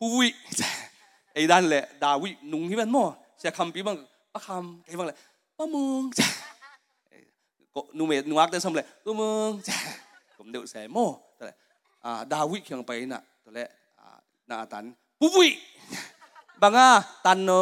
[0.00, 0.28] ปุ้ย
[1.32, 3.06] ไอ้ด้านแหละดาวิดนุ่งที่เป็นมัว
[3.38, 3.96] เสียคำปีบัง
[4.32, 5.16] ปะคำไอ้บังเลย
[5.58, 6.02] ปะมึง
[7.74, 9.50] ก็นุ่มเอ็ดนุ่มอักได้สำเร็จัวมึง
[10.36, 13.68] ผมเดือดแสมัวแต่ดาวิดเขียงไปน่ะตัวแรก
[14.50, 14.84] นาตัน
[15.20, 15.48] ปุ้ย
[16.62, 16.88] บังอ่ะ
[17.24, 17.58] ตันโน่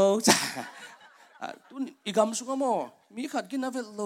[1.69, 2.65] ตุนอีกคำสุกม
[3.17, 4.03] มีขัดกินนะเวลโล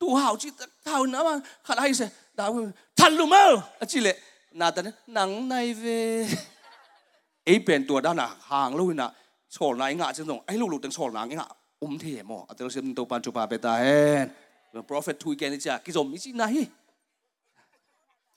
[0.00, 0.50] tu hào chi
[0.84, 2.48] thao nữa mà khát ai sẽ đã
[2.96, 3.56] thằng lùm mơ
[3.88, 4.18] chỉ lệ
[4.52, 6.28] nà tận nắng nay về
[7.46, 9.08] ấy bền tuổi đó là hàng lâu nà
[9.50, 11.26] sổ này ngã chứ rồi ấy lúc lúc tiếng sổ ngã
[11.80, 14.28] um thế mò ở tiếng tàu pan chụp bê ta hen
[14.86, 16.66] prophet thui cái này chả cái giống như này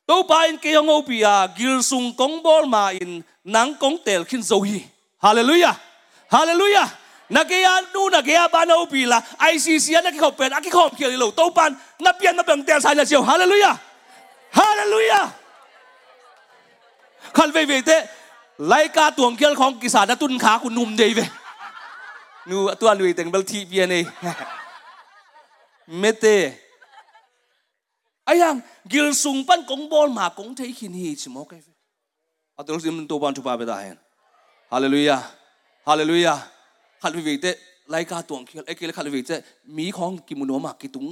[0.07, 4.37] tàu pan cái ông bia gil sung công bol mà in nắng công tel khi
[5.19, 5.73] hallelujah
[6.29, 6.87] hallelujah
[7.31, 10.67] na ke ya nu na ke ya ba ICC na ke khop pen a ke
[10.69, 11.71] khop ke lo to pan
[12.03, 13.79] na pian na bang te sa na chiu hallelujah
[14.51, 15.31] hallelujah
[17.33, 17.95] khan ve ve te
[18.59, 21.23] lai ka tuang kiel khong kisa, sa na tun kha ku num dei ve
[22.47, 24.03] nu tua lui teng bel thi bi ne
[25.87, 26.59] mete
[28.27, 31.63] ayang gil sung pan kong bol ma kong thấy khin hi chỉ mo cái
[32.57, 33.97] à tôi lúc mình tôi ban chụp bài đại hen
[34.71, 35.21] hallelujah
[35.87, 36.37] hallelujah
[37.01, 37.47] ขัดวิเวกเต
[37.95, 39.31] รายการตวงเคียลไอกืลขัดวิเวกเต
[39.77, 41.05] มีของกิมุโนมากิตุง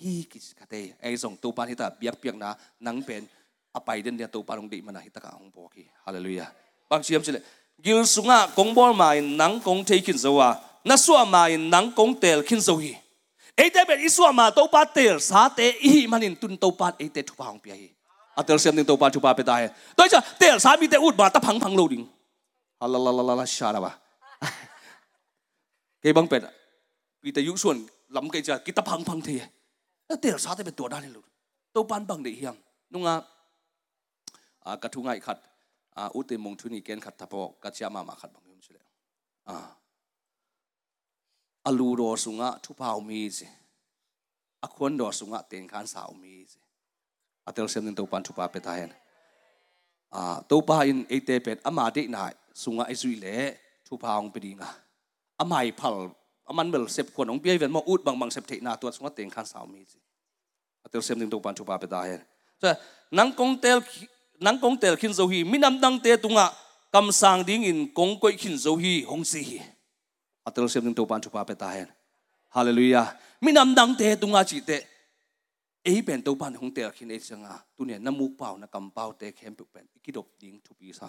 [0.00, 2.50] ยี่กิสกเตไอส่งตัวปานี่ตาเบียบเปียกนะ
[2.86, 3.22] นังเป็น
[3.74, 6.46] อภัยเดินเดียตัวปานองดีมันหิตากะองบอกีฮาเลลูยา
[6.90, 7.38] บางเชียมเชล
[7.84, 10.48] กิลสุงะกงบอลมาินนังกงเทคินสวา
[10.88, 12.92] นัสวามาินนังกงเตลคินสวี
[13.56, 17.74] ไอเตเป็นอิสวามาตัวปาเตลสาเตอีมันหินตุนตัวปาไอเตทุบางเปีย
[18.36, 19.60] อัตเตลเซียมตนงตัวปาทุบาไปตาย
[19.96, 22.02] โดยเฉพาะเตลสามีเตอุดบาตะพังพังโลดิง
[22.82, 23.92] ฮัลลาลาลาลาชาลาวะ
[26.02, 26.42] cái băng pet
[27.22, 29.40] vì ta dũng xuân lắm cái giờ kita phăng phăng thì
[30.08, 31.22] nó tiền sao thế bị tua đan luôn
[31.72, 32.54] tôi ban bằng để hiểm
[32.90, 33.24] đúng không
[34.60, 35.38] à cả thu ngày khát
[35.90, 38.28] à út tiền mong thu ni kén khát tháp bọc cả chia mà mà khát
[38.32, 38.74] bằng hiểm chưa
[39.44, 39.62] à
[41.62, 43.46] alu đồ sunga thu bao mi gì
[44.60, 46.60] à khuôn đồ sunga tiền khán sao mi gì
[47.44, 48.88] à tiền xem nên tôi ban thu ba pet hay
[50.10, 54.40] à tôi ba in ate pet amadi nại sunga isui lệ thu bao ông bị
[54.40, 54.74] đi ngà
[55.40, 55.96] อามายพัล
[56.48, 59.98] อามันเบลเซปคนองเบียเวนมาอุดบางบางเซปเทนาตัวสงเต็งคันสาวมีสิ
[60.82, 62.20] อาเตลเซมดึงตัวปันชุบาเปตายเห็น
[62.58, 62.70] ใช่
[63.18, 63.78] นังกงเตล
[64.46, 66.46] นังกงเตลขินโซฮีมินัมดังเตตุงะ
[66.94, 69.42] กำสังดิ้งอินกงก้อยขินโซฮีหงซี
[70.44, 71.90] อาเตลเซมดึงตัวปันชุบาเปตายเห็น
[72.54, 73.02] ฮาเลลูยา
[73.44, 74.70] มินัมดังเตตุงะจิเต
[75.84, 81.00] เอเป็นตัวปันหงเตลขินเอจังะตุเนี่น้ำมูกเป่านะกำเป่าเตเข้มเปลี่ยกิดบดิ้งทุบีซ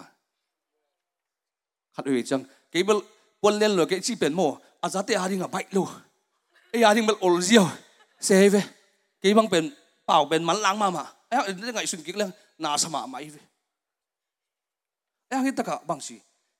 [1.94, 2.40] ขัดเอจัง
[2.72, 2.98] เกเบล
[3.42, 5.86] quân lên lối cái chi biển mồ à giá tệ hari ngả bệnh luôn
[6.72, 7.68] ấy hari mà ổn diêu
[8.20, 8.62] xe về
[9.20, 9.70] cái băng biển
[10.06, 13.24] bảo biển mắn lãng mà mà ấy ngày xuân kịch lên nà sa mà mày
[13.30, 13.38] về
[15.28, 16.16] ấy hari tất cả băng gì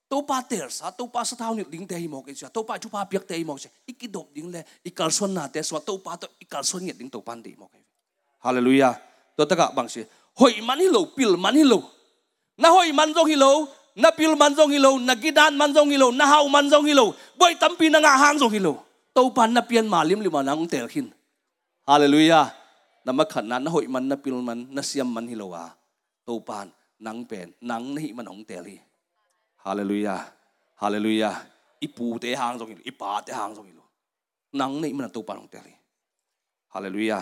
[0.09, 2.49] tàu pa tiền sa tàu pa sa thao nhiệt đỉnh tây mồ cái gì à,
[2.53, 5.07] tàu pa chú pa biết tây cái gì, ít cái đột đỉnh lên ít cả
[5.11, 7.53] xuân nà tây xuân tàu pa tàu ít cả xuân nhiệt đỉnh tàu pan tây
[7.57, 7.81] mồ cái
[8.41, 8.93] hallelujah
[9.35, 10.03] tôi tất cả băng gì
[10.35, 11.83] hội mắn hi lâu pil mắn hi lâu
[12.57, 15.89] na hội mắn rồi hi lâu na pil man zong hilo na gidan man zong
[15.93, 18.81] hilo na hau man zong hilo boy tampi na nga hang zong hilo
[19.13, 21.13] to pan na pian malim lima na ang tel hin
[21.85, 22.49] hallelujah
[23.05, 25.71] na makhan na hoi man na pil man na siam man hilo wa ah.
[26.25, 26.73] to pan
[27.05, 28.81] nang pen nang ni man ong tel hi
[29.61, 30.25] hallelujah
[30.81, 31.33] hallelujah
[31.85, 33.85] ipu te hang zong hilo ipa te hang zong hilo
[34.57, 35.75] nang ni man to pan ong tel hi
[36.73, 37.21] hallelujah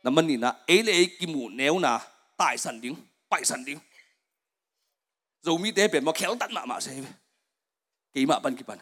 [0.00, 2.00] naman ni na ele kimu neu na
[2.40, 2.96] tai san ding
[3.28, 3.76] pai san ding
[5.42, 6.92] dù mi tế biển mà khéo tắt mà mà xe
[8.12, 8.78] kỳ mà bận kỳ bận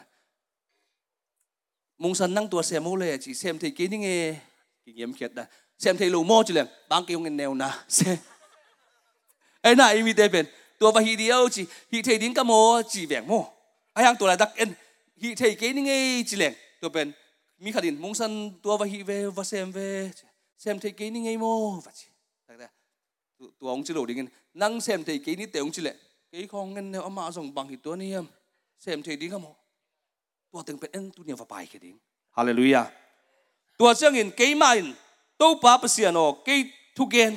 [1.97, 4.35] mong sân năng tua xe mô lệ chỉ xem thấy cái những nghe
[4.85, 5.45] kinh nghiệm kiệt đã
[5.77, 8.17] xem thấy lù mô chỉ liền bán kêu nghe nèo nà xe
[9.61, 10.45] ấy na mi tế biển
[10.79, 13.43] tua và hi điêu chỉ hi thấy đến cả mô chỉ vẻ mô
[13.93, 14.73] ai hàng tua là đặc en
[15.17, 17.11] hi thấy cái những nghe chỉ liền tua biển
[17.57, 20.11] mi khát đến mong sân tua và hi về và xem về
[20.57, 22.05] xem thấy cái những nghe mô và chỉ
[23.59, 25.97] tua ông chỉ lù đi nghe năng xem thấy cái những tế ông chỉ liền
[26.33, 28.23] กี่ของเงินเนี่ยอามาส่งบางหิตตัวนี่ยม
[28.81, 29.47] เสมเทดีก็ม
[30.51, 31.91] ตัวถึงเป็นเอ็นตุเนี่ยฝ่าไปแค่ดิ
[32.35, 32.81] ฮาเลลูยา
[33.79, 34.87] ตัวเชื่องินกี่ยมาอิน
[35.41, 36.61] ตัวป้าเปียโนเกี่ย
[36.97, 37.31] ทุเกน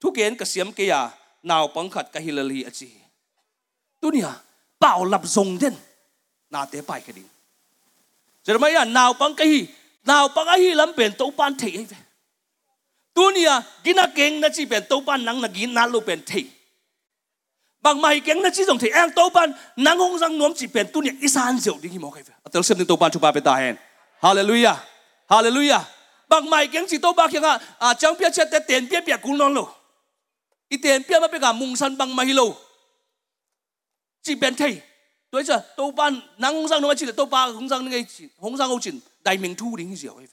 [0.00, 1.00] ทุเกนกเสียมเกียา
[1.50, 2.88] นาวปังขัดกับฮิลลีอัจี
[4.00, 4.28] ตุเนี่ย
[4.80, 5.74] เป่าลับทรงเด่น
[6.52, 7.22] นาเตไปแค่ดิ
[8.44, 9.58] จะทำไมอ่ะนาวปังกะฮี
[10.10, 11.78] นาวปังกะฮีลำเป็นตัวปานเทย
[13.16, 13.52] ตุเนี่ย
[13.84, 16.44] กินาเก่งนะจีเป็นตัวปานนังนักกินนั่นลูกเป็นเทย
[17.82, 20.66] bằng mày kén nó chỉ dùng thì em tàu ban nắng hong răng nuốm chỉ
[20.66, 23.22] biển tu niệm isan diệu đi mò cái việc tôi xem tin tàu ban chụp
[23.22, 23.76] ba bên ta hẹn
[24.20, 24.74] hallelujah
[25.28, 25.80] hallelujah
[26.28, 27.38] bằng mày kén chỉ tàu ba kia
[27.78, 29.68] à chẳng biết chết tết tiền biết biết cũng non lâu
[30.68, 32.56] ít tiền biết mà biết cả mùng san bằng mày lâu
[34.22, 34.80] chỉ biển thầy
[35.30, 38.04] tôi chưa tàu ban nắng hong răng nuốm chỉ là tàu ba hong răng ngay
[38.42, 38.90] hong răng ông chỉ
[39.20, 40.26] đại mình thu đến diệu việc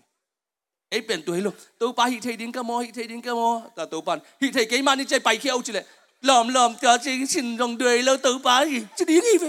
[0.91, 3.33] ấy biển tuổi luôn tàu ba hị thầy đến cái mò hị thầy đến cái
[3.33, 5.83] mò ta tàu ban hị thầy cái mà đi chơi bài kia ông chỉ là
[6.29, 9.45] ลอมลอมจอจริงสินรงเดือยแล้วตือป้าอีจะดีงี้ไห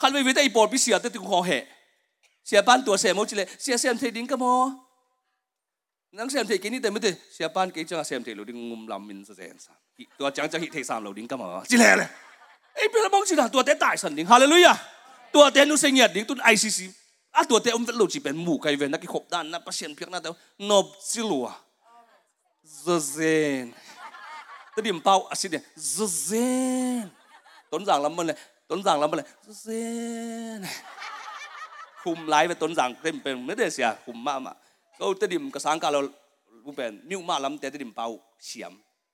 [0.00, 1.64] ขันไปวิ่งได้ปอดพิเศษแต่ถึงคอแหะ
[2.46, 4.52] เสียปานตัวเสียมุจเลยเสียเสียมเทดิ้งก็มอ
[6.18, 9.78] นังเสียมเทกินนี่แต่ไม่ได้เสียปานกินจังเสียมเทหลุดงุมลำมินเสียงสาม
[10.18, 12.08] ตัวจังจะหิเทสามหลุดดงก็มอจิเล่เลย
[12.76, 14.72] ไอ้เป็นมองจิะตัวเตะไตสันดิ้งฮาเลลูยา
[15.34, 16.86] ตัวเตะนุเสียเงียดิ้งตุนไอซีซี
[17.36, 20.32] อ่ะตัวเตะอุ้มเปลุจิเป็นหมู่ใครเวนนักขบด้านนักเปร์เซ็นต์เพียงนั่นเดีย
[20.70, 21.46] นบซิลัว
[22.66, 23.70] Zazen.
[24.76, 27.02] Tới điểm tao, à xin điểm, Zazen.
[27.70, 28.36] Tuấn giảng lắm mình này,
[28.68, 30.62] tốn giảng lắm mình này, Zazen.
[32.04, 34.50] Khum lái với Tuấn giảng thêm bền mới để xìa, à, khum mà mà.
[34.98, 36.02] Câu tới điểm cái sáng cả lâu,
[36.64, 38.72] cũng bền, nếu mà lắm tới điểm tao, xiểm.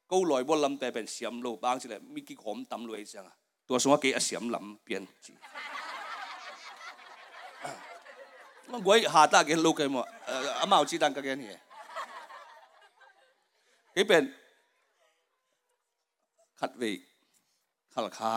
[0.09, 2.87] Câu lòi bó lắm tới bền xiểm lâu, bao chỉ là mi kì khóm tắm
[2.87, 3.23] lùi à
[3.67, 5.05] Tôi xuống kì xiểm lắm, biển
[8.69, 11.57] mà Quay hạ ta cái lâu cái mà, à ảo chỉ đang cái này.
[13.95, 14.25] กี่เป็น
[16.61, 17.01] คัดวิก
[17.95, 18.33] ขลคา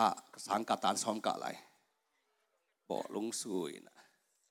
[0.46, 1.46] สังกาตานซ้อมกะไร
[2.88, 3.96] บอกลงสุยนะ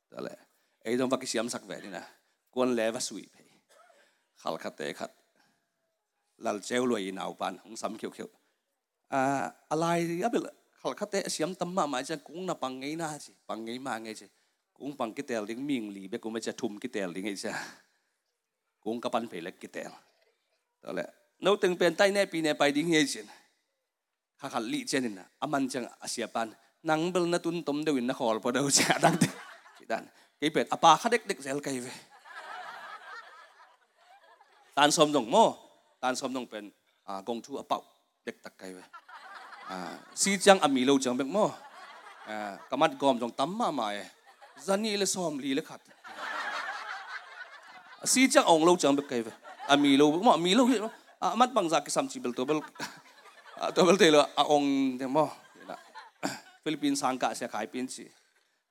[0.09, 0.37] แต่ละ
[0.81, 2.05] ไอ้ต้องวักเสียมสักแหวนนี่นะ
[2.53, 3.35] กวนแล้วสุยไป
[4.41, 5.11] ขลคาเตะขัด
[6.45, 8.29] ลาเจ้าลวยหนาวปานของซ้ำเขียวเขียว
[9.69, 9.85] อะไร
[10.23, 10.41] อะเป็น
[10.81, 14.25] ขลคาเตะเสียมตั้มมาหมายจะกุ้งนะปังไงนะจีปังไงมาไงจี
[14.77, 17.49] กุ้งปังกิเตลิงมิงหลีเบกุ้งไม่จะทุ่มกิเตลิงไงจี
[18.83, 19.95] กุ้งกระปันเพลกิเตล
[20.95, 21.09] แล้ว
[21.43, 23.27] นู้ตึงเป็นใต้เนปีเนไปดิ้งเฮจิน
[24.39, 26.47] ข้าขัดลีเจนินะอามันจังอาเซียปัน
[26.89, 30.03] นังเบลนัตุนตมเดวินนักฮอลพอเดาเสียดังดิดัน
[30.39, 31.85] กี่เป็ดอาปาขัดเด็กเด็กเซลไกเว
[34.77, 35.35] ตานสมดงโม
[36.01, 36.65] ตานสมดงเป็น
[37.07, 37.79] อ่ากงชูอาเป่า
[38.25, 38.77] เด็กตะไกเว
[39.71, 39.77] อา
[40.21, 41.37] ซีจังอามีโลจังเบกโม
[42.29, 42.37] อา
[42.69, 43.97] กมัดกอมจงตั้มมามาเอ
[44.65, 45.79] ซันนี่เลซอมลีเลขาด
[48.13, 49.27] ซีจังองโลจังเบกไกเว
[49.69, 50.77] amilo mo amilo hi
[51.21, 52.61] amat bang zaki sam chibel tobel
[53.73, 55.25] tobel telo aong de mo
[56.61, 58.05] philippines sangka sia khai pin chi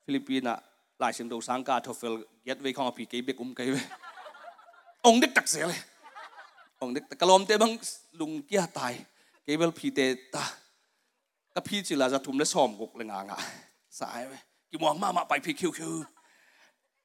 [0.07, 0.63] philippina à,
[1.03, 3.81] lai sim do sangka thofel get ve khong pi ke be kum ke ve
[5.03, 5.75] ong dik tak sele
[6.81, 7.75] ong dik kalom te bang
[8.15, 8.95] lung kia tai
[9.47, 10.47] cable phi te ta
[11.55, 13.37] ka phi chỉ là ra thum le som gục le ngà ngà
[13.99, 14.37] sai ve
[14.71, 16.03] ki mo ma ma pai phi khiu khiu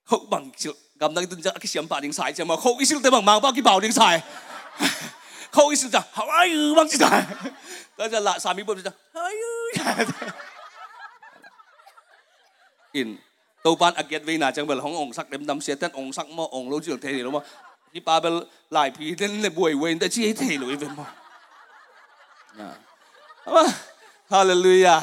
[0.10, 4.15] hậu bằng chịu กำลังดึงจะเสียมป่าดิงสายเสียมาเขาอิสิลเตบังมางบ้ากี่เบาดิงสาย
[5.53, 7.05] เขาอิสิลจะเฮ้ยบางจิตใจ
[7.97, 9.38] ก็จะละสามีบ่ญจะเฮ้ย
[9.79, 9.99] r
[12.95, 13.09] อิน
[13.65, 17.43] ตัวปานอกเกตวีเวนาจังเบลขององค์สักเต็มดำเสียเต้นองค์สักมอองค์จิลเทดีรือม่า
[17.93, 18.35] ที่ปาเบล
[18.73, 21.07] หลายพีเล่นเลยบวยเวนแต่ชี้เทรืยเป็นมั้
[23.65, 23.67] ง
[24.33, 24.95] ฮาเลลูยา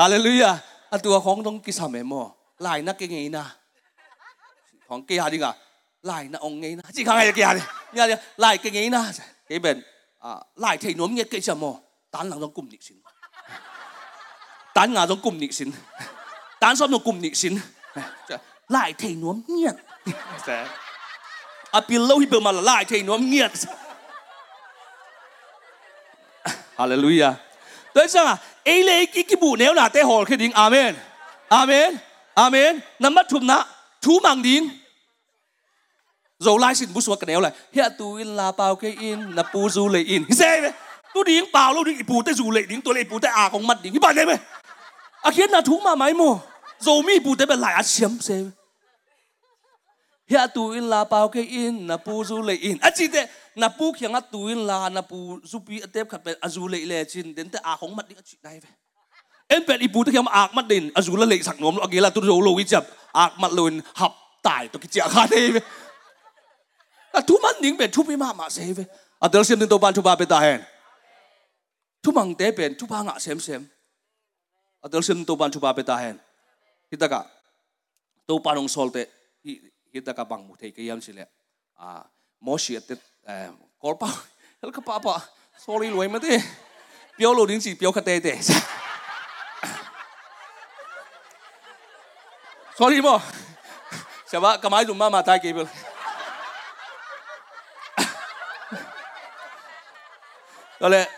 [0.00, 0.50] ฮาเลลูยา
[1.06, 2.22] ตัวของต้องกิสามเอมอ
[2.62, 3.44] หลายนักเก่งนะ
[4.94, 5.52] còn kia đi cả
[6.02, 7.60] lại nó ông nghe nó chỉ khang ai kia đi
[7.92, 9.04] nha đi lại cái nghe nó
[9.48, 9.82] cái bên
[10.20, 11.66] à lại thầy nó nghe cái gì mà
[12.10, 12.96] tán lòng giống cùng nhị xin
[14.74, 15.70] tán ngà giống cùng nhị xin
[16.60, 17.58] tán xóm nó cùng nhị xin
[18.68, 19.66] lại thầy nó nghe
[21.70, 23.48] à bị lâu bơm là lại thầy nó nghe
[26.76, 27.32] Hallelujah.
[27.94, 28.36] tôi sao à?
[28.64, 30.94] Ấy lấy cái cái bù nếu là tế hồ khi đình Amen.
[31.48, 31.96] Amen.
[32.34, 32.80] Amen.
[32.98, 33.64] Nắm bắt chụp nã.
[34.02, 34.68] thú mang đình
[36.38, 39.42] rồi lại xin bút xuống cái đéo lại hiện tôi là bao cái in là
[39.42, 40.72] pu du lệ in dễ vậy
[41.14, 43.48] tôi điếng bảo lâu đi pu tới du lệ điếng tôi lệ pu tới à
[43.48, 44.36] không mặt điếng bạn đấy vậy
[45.22, 46.38] à khiến là thú mà máy mồ
[46.78, 48.52] rồi mi pu tới bên lại à xiêm dễ vậy
[50.40, 53.68] hiện tôi là bao cái in là pu du lệ in à chị thế là
[53.68, 56.48] pu khi ngắt tôi là là pu du pi tiếp khát bên à, à, à
[56.48, 58.70] du lệ lệ chín đến tới à không mặt điếng chị này vậy
[59.48, 61.76] em bên ipu tới khi mà à mặt điên à du là lệ sẵn ngóm
[61.76, 65.08] lo là tôi rồi lâu cái chập à mặt luôn học tải tôi cái chợ
[65.08, 65.60] khát đi vậy
[67.14, 68.84] à thu man những ben thu bi ma ma se ve
[69.20, 70.60] à xem sem to ban thu ba be ta hen
[72.02, 73.66] thu mang te ben thu ba nga sem sem
[74.80, 76.16] à tel sem to ban thu ba be ta hen
[77.00, 77.22] ta cả,
[78.26, 79.06] to pa ông sol te
[79.92, 81.24] kita ka bang mu te ke yam sile
[81.76, 81.86] à
[82.40, 82.94] mo shi te
[83.78, 84.06] kol pa
[84.62, 85.18] hel ka pa pa
[85.66, 86.38] sorry loi mà te
[87.18, 88.38] biểu lộ đến chỉ biểu khát té, tê
[92.78, 93.20] sorry mo
[94.26, 95.56] sẽ ba cái máy dùng ma mà tai kịp
[100.88, 101.10] lệ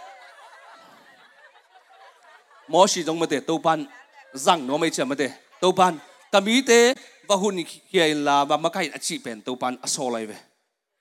[2.68, 3.86] mỗi chỉ trong mà để tàu pan
[4.34, 5.98] rằng nó mới chỉ mà để tàu pan
[6.32, 6.94] cả mỹ tế
[7.28, 7.56] và hôn
[7.92, 10.36] kia là và mà cái chỉ bền tàu pan số lại về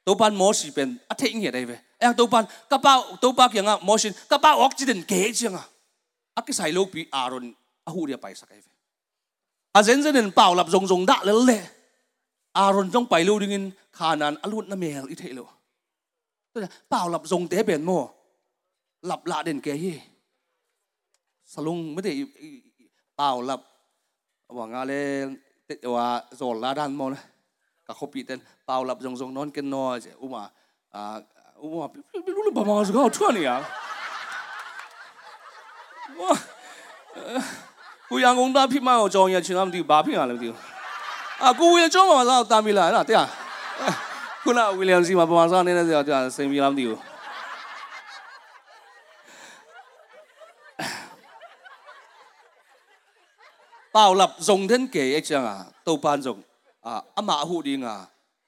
[0.06, 3.16] tàu pan mỗi chỉ bền ở thế nghĩa đây về em tàu pan các bao
[3.22, 5.62] tàu bao kia ngang mỗi chỉ các bao ốc chỉ định kế chứ ngang
[6.34, 8.58] à cái sai lỗi bị aron à hụt địa bài sắc về
[9.72, 11.62] à dân dân đến bảo lập rồng rong đã lệ lệ
[12.52, 15.48] à aron trong bài lưu đi ngin khả năng alut na mèo ít thế luôn
[16.90, 18.08] bảo lập rồng thế bền mò
[19.08, 19.94] หลับละเด่นแกฮี
[21.54, 22.12] สลุงไม่ได้
[23.18, 23.62] เปล่าหลับ
[24.58, 24.94] ว่างาเล
[25.96, 26.06] ว่า
[26.38, 27.22] โซลลาดันมอนะ
[27.88, 30.44] กะคบีเต้นเปล่าหลับจงจงนอนกันนอนอุมา
[30.94, 31.02] อ่า
[31.64, 31.88] อุมา
[32.24, 33.58] ไม่รู้เลยประมาณสักเท่าชั่วนี่อ่ะ
[36.20, 36.32] ว่า
[38.10, 40.58] ကိုရန်ကုန်သားဖြစ်မှကိုကြောင်ရချင်လားမသိဘူးဘာဖြစ်ရလဲမသိဘူး
[41.42, 43.28] အာကိုဝေကျောင်းမှာလာတာမီလာဟဲ့လားတရား
[44.44, 47.00] ခုနဝီလျံစီမှာပမာစားနေတဲ့ဆရာကြာစိန်ပြီလားမသိဘူး
[53.96, 55.54] ปาลับจงเดินเกไอจังอ่
[55.88, 56.38] ตปานจง
[56.86, 57.96] อ่ะอามาหูดีงา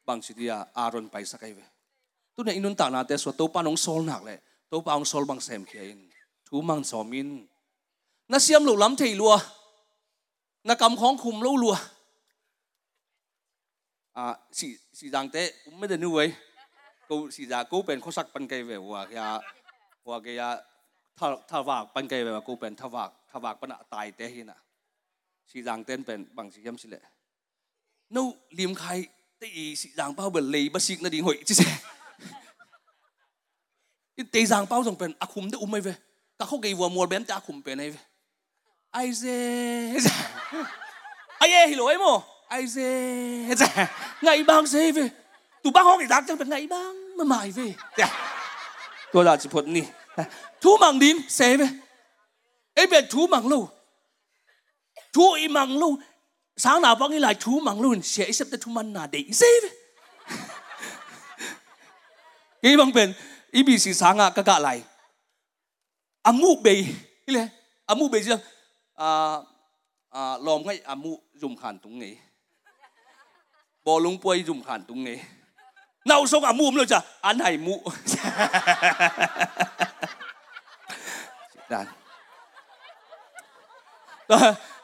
[0.08, 1.60] บางสิทียาอารอนไปสักไอ้เว
[2.36, 4.38] ตุนเอินุนตานาเตสวตปานองซอลนักเลย
[4.72, 6.00] ตปานองสอลบางเซมเขียน
[6.48, 7.28] ทูมังซอมิน
[8.32, 9.34] นาเซียมหลุล้ำเทลัว
[10.68, 11.76] นากำของคุมลูลัว
[14.18, 14.26] อ่ะ
[14.58, 15.44] สีสีดังเตะ
[15.78, 16.26] ไม่ได้นู้ไว้
[17.08, 19.26] กูสีดากูเป็นข้อสักปันไกเววัวยา
[20.06, 20.48] วัวกยา
[21.18, 24.60] ทาทาวากปันไกเววกูเป็นทาวากทาวากปนอตายเตะหินอ่ะ
[25.52, 27.02] สีจางเต้นเป็นบางสีย้ำสิเละ
[28.16, 28.28] นู่
[28.60, 28.92] ลิมใคร
[29.42, 29.48] ตี
[29.82, 31.62] สีจางเป้าเบลเลยบัสิกนาดิ่งหอยจิเส
[34.34, 35.90] ตีจางเป้าส่งเป็นอาคุมได้อุ้มไม่เว
[36.38, 37.96] ก็เขาเกี่ยวมัวเบนจะอาคุมเป็นไงเว
[38.94, 39.40] ไอเซ่
[41.38, 42.06] ไอเย่ฮิโลไอโม
[42.50, 42.92] ไอเซ่
[44.24, 45.00] ไงบางเซ่เว
[45.64, 47.60] ตัวบ้างห้องอีกรักจังเป็นไงบ้างมาใหม่เว
[49.12, 49.86] ตัวเราจะพดนี่
[50.62, 51.62] ทูมังดินเซ่เว
[52.76, 53.68] ไอเป็นทูมังลูก
[55.18, 55.96] chú ý măng luôn
[56.58, 59.24] sáng nào bác nghĩ là chú măng luôn sẽ sắp tới chú măng là để
[59.32, 59.48] dễ
[62.62, 63.14] cái bằng bền
[63.52, 64.82] ý bị xì sáng à các gạ lại
[66.24, 66.84] à mụ bề
[67.28, 67.48] cái này
[67.86, 68.36] à mụ bề chứ
[68.96, 69.36] à
[70.10, 72.16] à lòm ngay à mụ dùng khản tung nghề
[73.86, 75.20] bò lung quay dùng khản tung nghề
[76.06, 77.84] nào xong à mụ luôn chả ăn à, hải mụ
[81.70, 81.88] đàn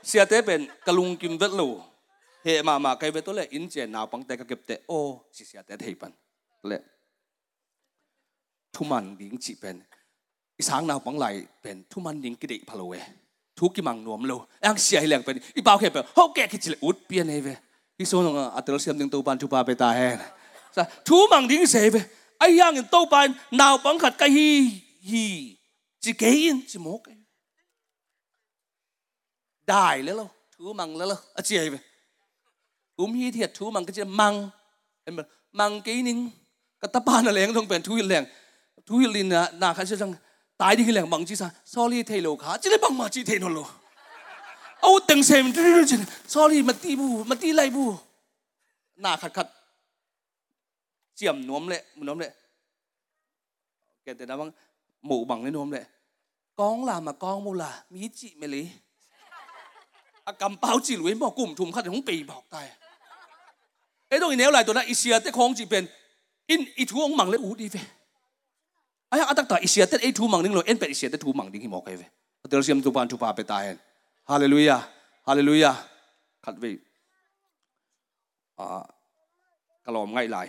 [0.07, 1.69] เสียเตเป็นกลุงกิมเวลู
[2.43, 4.91] เฮมามาครเวตัวเลอินเจนาวปังเตกเก็บเตโอ
[5.35, 6.11] สิเสียเตเทปัน
[6.67, 6.71] เล
[8.75, 9.77] ทุมันดิ้งจีเป็น
[10.57, 11.25] อีสางนาวปังไหล
[11.61, 12.93] เป็นทุมันดิ้งกิเดพะโลเว
[13.57, 17.47] ทุกิมังนวมโลอังเสียแหงเป็นอีบ่าวเขเป็นเฮกแกกิจเลอุดเปียนเฮเว
[17.99, 19.99] อีโซนงอัตรเสียมดึงตัวปันทุปาเปตาแฮ
[21.07, 21.95] ทุมังดิ้งเสเว
[22.39, 23.27] ไอ้ย่างอินัวปัน
[23.59, 24.49] นาวปังขัดกะฮี
[25.09, 25.25] ฮี
[26.03, 31.77] จิเกยินจิโมกเได้แล้วเราถูมังแล้วเราอเจียไป
[32.99, 34.33] อุ้มฮีเทียดถูมังก็จะมัง
[35.01, 35.27] เป็นแบบ
[35.59, 36.17] มังกีนิง
[36.81, 38.23] กตะปานอะไร้็ต้องเป็นทุยแรง
[38.87, 40.11] ทุยลินนะนาคาเชื่อจัง
[40.61, 43.59] ตายดีขึ้นแรงบังจีซาซอรี่เทโลขาจะได้บังมาจีเทนโล
[44.81, 45.95] เอาตึงเซมจี
[46.31, 47.83] ซอรี่มาตีบูมาตีไลบู
[49.03, 49.47] นาขัดขัด
[51.15, 52.31] เจียมน้มเลยน้มเลย
[54.03, 54.49] แกแต่ดะบัง
[55.05, 55.83] หมู่บังเลยน้มเลย
[56.59, 58.63] กองลามากองมูลามีจิเมลี
[60.27, 62.65] อากำเป้าจีนเว้ยบอกกลุ่มทุ่มขัดของปีบอกตาย
[64.07, 65.83] ไอ้ตรงนี้แนวอะไรตัวนั้นอิเชียเต็ของจีเป็น
[66.49, 67.85] อินอิทูองมังเลยอูดีเว้ย
[69.09, 72.05] ไอ้อัตตาอิเชียเต็้ไอ้ทูหมังดิึงเลยเอ็นเป็นอิเชียเต็้ทูหมังดิึงที่บอกไอ้เวต
[72.45, 73.63] ยเตลเซียมทุปานทุบานไปตาย
[74.29, 74.77] ฮาเลลูยา
[75.27, 75.71] ฮาเลลูยา
[76.45, 76.71] ขัดวิ
[78.59, 78.67] อ่า
[79.85, 80.47] กลอมง่ายหลาย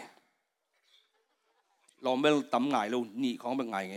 [2.05, 3.97] ลอมไม่ตำง่ายเลยหนีของเป็นไงไง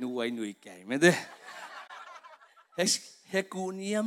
[0.00, 1.10] นุ้ยนุ้ยแก่ไม่ได้
[3.30, 4.00] เฮกูเนีย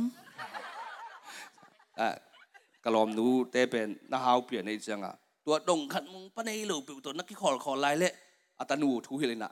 [2.84, 5.14] กลอมนูเตเป็นนาฮาวเปลี่ยนในเชียงอ่ะ
[5.46, 8.12] ตัวดงขันมึงปะในหลวูปิวตัวนักขี่ขอลขอลายเละ
[8.60, 9.50] อัตานูทูเฮเลนะ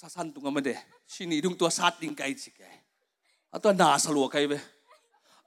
[0.00, 0.70] สั้นตุงกันมาเด
[1.12, 2.64] ชินีดุงตัวสัดดิงไกจิกไง
[3.52, 4.52] อัตัวนาสลัวไกเว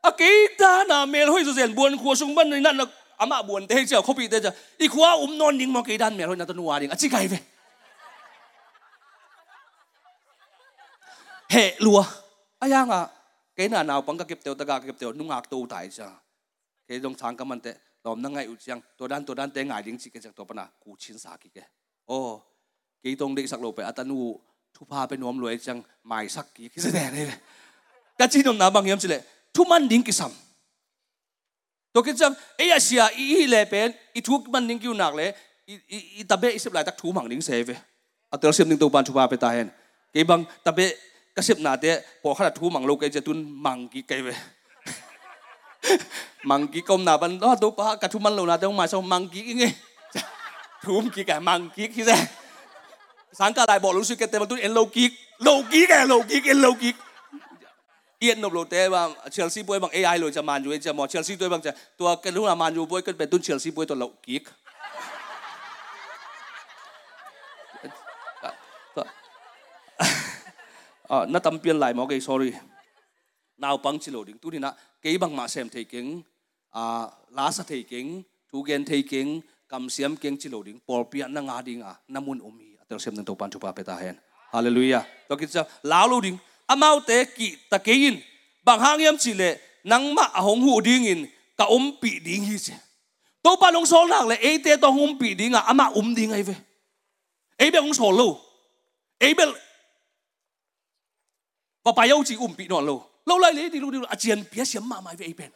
[0.06, 2.82] อากีตานาเมลหุยสุเซนบวนขัวสุงบัานในนั่น
[3.20, 7.34] อามาบวนเตะเจ้าเขาปีเตะเจ้าอีขัวอุ้มนอนดิงมองกีดานเมลหุยนัตนัวดิงอจิไกเว
[11.50, 12.00] เหลัว
[12.62, 13.04] อายังอ่ะ
[13.56, 16.10] เกน่านาวปังก็เก็บเตียวตะกาเก็บเตียวนุ่งหักตูตายจ้า
[16.86, 17.76] เกยงชางก็มันเตะ
[18.06, 21.58] ลอมนั่งไงอุดยังตัวด้านตัวด้านเตะง่ายดิ้งสิเกจากตัวปนากูชินสากิเก
[22.08, 22.18] โอ้
[23.02, 24.20] เกยตรงเด็กสักโลไปอัตนู
[24.76, 25.78] ทุพาไปนวมรวยจัง
[26.08, 27.26] หมายสักกี่กิสแดนเลย
[28.20, 29.22] กะจีนงนาบางยามสิเลย
[29.56, 30.32] ทุมันดิ้งกิซัม
[31.94, 35.30] ตัวกิซัมเอียเสียอีเลเป็นอีทุกมันดิ้งกิวนักเลย
[36.16, 37.68] อีตะเบอีสิบหลายตักทูหมังดิ้งเซฟ
[38.30, 39.70] เอเตอร์เสียมดิ้งตัวปานทุพาไปตายเห็น
[40.12, 40.80] เกบังตะเบ
[41.36, 44.28] ก็สิบนาเตะพอขนาดทูมังโลกไอจะตุนมังกีไกเว
[46.50, 49.64] มังกีก้มหนาบันอ๋อตัวปะกระทุมันโลนาเตะมาชอบมังกีไง
[50.86, 52.18] ทูมกีแกมังกีคิดแท้
[53.40, 55.06] สังกัดได้บอกรู้สึกแกเตะมาตุนเอ็นโลกี
[55.44, 56.90] โลกีแกโลกีเอ็นโลกี
[58.20, 64.44] เอียนนบโลเตะว่าเชลซีป่วยบางเอไอเลยจะมันอยู่จะหมอเชลซีตัวบางจะตัวกันรู้ละมันอยู่ป่วยกันเป็นตุนเชลซีป่วยตัวโลกีก
[71.06, 72.52] à ờ, na tâm biên lại mà cái sorry
[73.58, 76.22] nào bằng chỉ lộ đỉnh tu đi na cái bằng mà xem thấy kính
[76.72, 77.02] à
[77.32, 81.04] lá sa thấy kính thu gen thấy kính cầm xiêm kính chỉ lộ đỉnh bỏ
[81.12, 83.72] biên na ngã đỉnh à nam muốn ôm hi tao xem nâng tàu pan chupa
[83.72, 84.16] peta hen
[84.52, 86.38] hallelujah tôi kia lão lưu đỉnh
[86.68, 88.20] amau te ki ta kế in
[88.64, 91.26] bằng hang em chỉ lệ nắng mà hồng hụ đỉnh in
[91.58, 92.74] cả ôm bị đỉnh hi chứ
[93.42, 96.16] tôi pan ông sol nặng lệ ấy te tôi ôm bị đỉnh à ama ôm
[96.16, 96.56] đỉnh ngay về
[97.58, 98.42] ấy bên ông sol lâu
[99.20, 99.50] ấy bên
[101.94, 105.50] 爸有志，我唔俾侬撈，撈嚟你，啲路啲路阿健別想媽媽俾邊，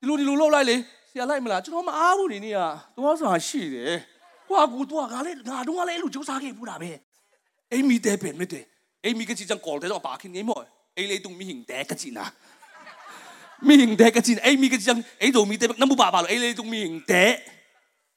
[0.00, 0.72] 啲路啲路撈嚟你，
[1.12, 4.02] 成日嚟咪啦，就我媽阿烏你呢啊，多少下死嘅，
[4.48, 7.00] 我估多下咧，牙都阿咧路走沙嘅不啦咩？
[7.70, 8.64] အိမ်မီတဲ့ပဲမတဲ့
[9.02, 10.66] အိမ်မီကကြည့်ကြံ call တဲ့တော့ပါခင်နေမော်
[10.96, 12.24] အိမ်လေးတုံမီဟင်တဲ့ကကြည့်နာ
[13.66, 17.30] မီဟင်တဲ့ကကြည့်အိမ်မီကကြည့်ကြံအိမ်တုံမီတဲ့နမပါပါလို့အိမ်လေးတုံမီဟင်တဲ့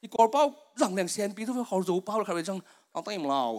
[0.01, 0.45] ဒီ call ပေါ့
[0.79, 2.53] ဇန်လန်ဆန်ပြီးတော့ခေါ်ဇိုပေါ့ခါပဲကြံ
[2.93, 3.57] အောင်တိုင်းမလောက်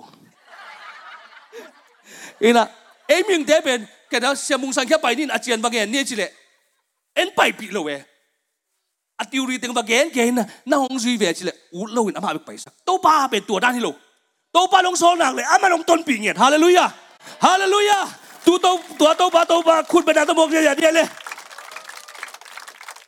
[2.43, 2.71] အေးလား
[3.11, 3.81] เอ็มยังเดบิน
[4.11, 6.31] แกนะเสียมุงสังเกตไปนี่อาเจียนบางแกนเนี่ยจีเละ
[7.17, 7.99] เอ็นไปปีเลยเว้ย
[9.21, 13.89] อติวรีติงบางแกนแกนะน้าหงจุยเวจีเละอู้เลวินอามาไปไปสักโตป้าเป็นตัวด้านที่โล
[14.53, 16.85] โตป้าลงโซนหนักเลยอามาลงต้นปีเงียฮาเลลูยา
[17.47, 17.99] ฮาเลลูยา
[18.47, 18.67] ตัวโต
[19.01, 21.07] ตัวโตป้าโตป้าคุณเป็นดาวตมกเนี่ยเดียเลย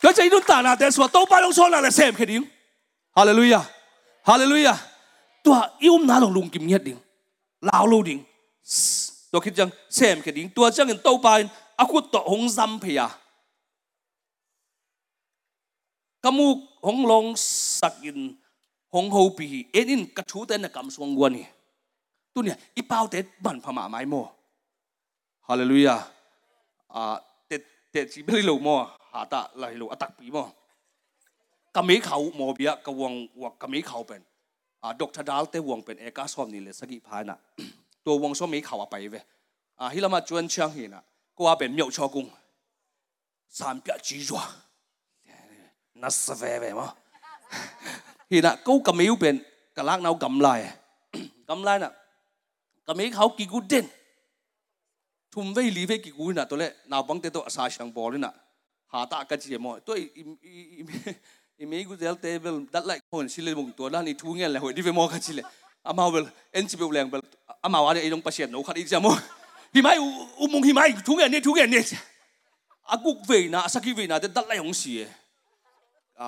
[0.03, 2.43] ก็จะนุ่นตานาแต่สวาโตป้าลงโซนหนักเลยเซมแค่ดิ้ง
[3.17, 3.59] ฮาเลลูยา
[4.29, 4.73] ฮาเลลูยา
[5.45, 6.97] ตัวอิ่มน้าลงลุงกิมเงียดดิ้ง
[7.69, 8.19] ลาวลูดิ้ง
[9.33, 11.27] ตัวคิดจังเซมแค่ดิ่งตัวจังเงินโตไป
[11.81, 12.99] อาคุตโตหงซัำเพีย
[16.23, 16.57] กมูก
[16.87, 17.25] หงลง
[17.79, 18.19] สักอิน
[18.93, 21.47] หงโฮปีเอ็นินกระชูแต่นกบสวงวัวนี่
[22.33, 24.13] ตัวเนี่ยอีเป้าเต็ดบันพม่าไม้โม
[25.47, 25.95] ฮาเลลูยา
[26.93, 27.15] อ่า
[27.47, 27.61] เต็ด
[27.91, 28.69] เต็ดชิบลิลลโม
[29.13, 30.37] หาตาลายลลอัตักปีโม
[31.75, 34.21] กมีเขาโมเบียกวงวกกมีเขาเป็น
[34.81, 37.37] อ่าดกทดาลเตวงเป็นเอกาซอมนี่เลยสกิพายน่ะ
[38.05, 39.15] ตัววงส้มมีเขาไปเว
[39.79, 41.01] อ่าฮิลามาจวนเชียงหินะ
[41.35, 42.25] กูว่าเป็นเมียวชอกุง
[43.59, 44.41] สามเปียจีจัว
[46.01, 46.89] นัสเวเวมั้ง
[48.29, 49.35] หินะกูกำมิวเป็น
[49.75, 50.47] กะลักนาวกำไล
[51.49, 51.91] กำไลน่ะ
[52.87, 53.85] กำมิเขากิกูเด่น
[55.33, 58.33] ทุ่มไว้ลีไว้กิกูน่ะตัวเละนาวบังเตตัวอาซาชังบอลน่ะ
[58.91, 60.61] หาตากระจีมอตัวอีอี
[61.59, 65.39] อีมีกูเดลเตเวลดัดไลคนชิเลมุงตัวด้านอีทูเงี้ยแหละหวยดิเวมอกันชิเล
[65.87, 67.17] อามาเวลเอ็นซีเปลแรงเปล
[67.63, 69.15] อามาวาเดี๋ยวลงประชิดหนูขัดอีกจะมั้ง
[69.73, 69.91] หิมะ
[70.39, 71.83] อุโมงหิมะทุกอย่างนี่ทุกอย่างนี่ย
[72.91, 74.91] อากุกเวน่าสักกี่เวน่าเด็ดดั้งยองสี
[76.19, 76.27] อ่า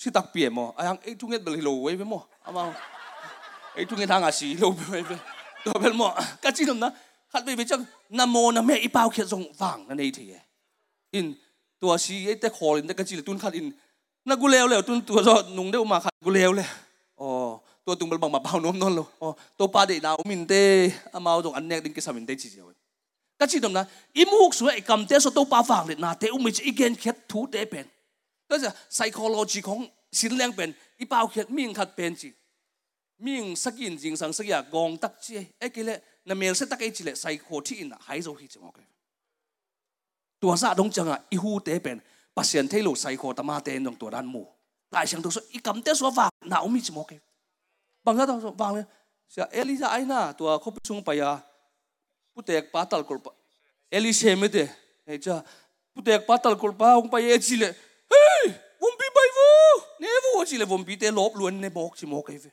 [0.00, 2.62] สิตักเปลี่ยมอ่ะไอ้ยังไอ้ทุกอย่างเปลี่ยนโลเว้ยไปมั้งอามา
[3.74, 5.12] ไอ้ทุกอย่างทางอาศีโลเว้ยไป
[5.64, 6.10] ตัวเปลมั้ง
[6.44, 6.90] ก็จริงนะ
[7.32, 7.80] ขัดไปไปจัง
[8.18, 10.26] นโมนะแม่อีป่าวเขียนทรงฟังนั่นเองที่
[11.14, 11.26] อิน
[11.82, 13.66] ตัวสีไอ้แต่คอลินแต่ก็จริงตุนขัดอิน
[14.28, 16.68] นักกูเลวเลวตุนตัวจอดนุ่งได้อุมาขัดกูเลวเลย
[17.86, 19.28] ตัวตุงเบลบังมาเผาน้มนนเลยโอ้
[19.58, 20.52] ตัวป้าเด็กดาวมินเต
[21.14, 22.68] อมาตรงอันเนกดิ้งกิสามินเตจีเจียว
[23.40, 23.84] ก็ชิดมนะ
[24.16, 27.86] อิมุกสวยกำเตสตัวป้าฟังเลยนะเตอุมิจอีเกนเข็ดทูเตเป็น
[28.50, 29.78] ก็จะ psychology ของ
[30.18, 32.28] สินแรงเป็นอีเปล่าเข็ดมิ่งขัดเป็นจี
[33.26, 35.26] มิ่งสกินจริงสังสักอย่างกองตักเจ
[35.58, 35.90] เอ้กิเล
[36.28, 38.76] นเมลเซตักเอจิเล psycho ที่อินหายโซฮิจมอก
[40.42, 41.96] ตัวซาดงจังอ่ะอีฮูเตเป็น
[42.36, 44.42] ปัสเซียนเทโล psycho ตมาเตนตรงตัวด้านมู
[44.92, 47.12] หลายเสียงตัวสุดอีกำเตสว่าฟังหนาวมิจมอกเ
[48.04, 48.84] bằng ra đâu bằng lên
[49.28, 51.38] sẽ Elisa ai na tua khóc sung bay à
[52.36, 53.16] putek patal cổ
[53.90, 54.68] Elise mới thế
[55.06, 55.32] này cha
[55.94, 57.66] putek patal cổ pa ông bay chỉ lệ
[58.10, 61.68] hey vùng bị bay vô nè vô chỉ lệ vùng bị té lốp luôn nè
[61.68, 62.50] bọc chỉ mọc cái ve,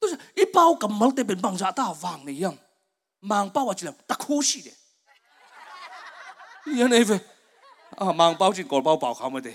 [0.00, 2.54] tôi sẽ ít bao cầm máu té bên bằng ra dạ ta vàng này yam
[3.20, 4.74] mang pau à, chỉ lệ ta khô xì đấy
[6.66, 7.18] như này ve,
[7.90, 9.54] à mang pau chỉ còn pau pau không mà thế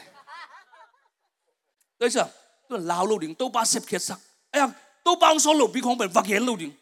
[2.00, 2.26] tôi sẽ
[2.70, 4.20] tôi lão lâu đỉnh ba xếp kiệt sắc
[4.52, 4.62] ấy
[5.08, 6.76] 都帮手เ比空本发现路顶，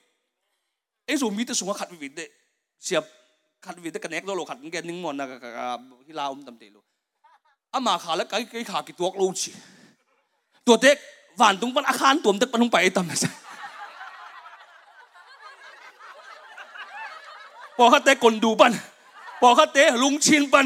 [1.05, 2.31] 哎，所以的说ขัดวิดเด
[2.83, 3.03] เสียบ
[3.65, 6.79] ขัดวิดเดกันแอกตัวโลขัดแกนิ่งมอนนะกะฮิลาอมตำเตลู
[7.73, 9.49] อามาขาแล้วไก่ไก่ขากี่ตัวลูชี
[10.65, 10.97] ตัวเด็ก
[11.37, 13.29] หวานตรงปันอาคารตัวมันตะปันลงไปไอ้ตำนะจ๊ะ
[17.77, 18.71] พอข้าเตะกลดูปัน
[19.41, 20.65] พอข้าเตะลุงชินปัน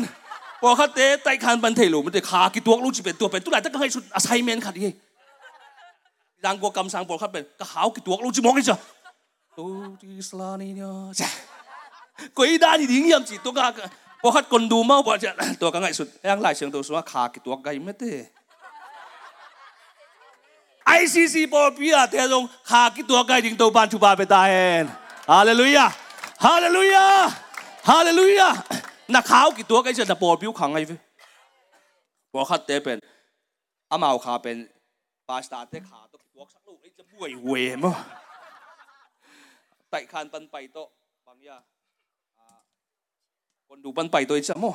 [0.61, 4.93] พอข้าเตะไต่คานปันเทลูมันเตะขากี่ตัวลูชีเป็นตัวเป็นตัวไหนตั้งให้สุดอาศัยเมนขัดยี่
[6.41, 8.77] 让我感伤不看ด个好น多，ี子忙一下。
[9.55, 10.85] 都的斯拉尼呀，
[12.33, 13.61] 鬼打你灵样子，多个
[14.21, 24.83] 不看คนดูมาบ่จะตัวก็ายสุดยังหลายเสียงตัวสัวขากี่ตัวไกลไม่เต้ีซีบอลพี่อะเทรงขากี่ตัวไก่ยิงตัวปานชูบาไปตายเอง
[25.31, 25.85] ฮาเลลูยา
[26.45, 27.05] ฮาเลลูยา
[27.89, 28.47] ฮาเลลูยา
[29.15, 30.95] นักข่าวกี่ตัวไก่จะนับบอลพีวขังไงฟิ
[32.33, 32.97] บอกคัดเตเป็น
[33.91, 34.57] อามาขาเป็น
[35.27, 36.08] ปาสตาเตขา
[37.23, 37.83] วยเวม
[39.89, 40.77] ไต่คานปันไปโต
[41.27, 41.57] บางยา
[43.67, 44.71] คนดูปันไปโตอะมัมอ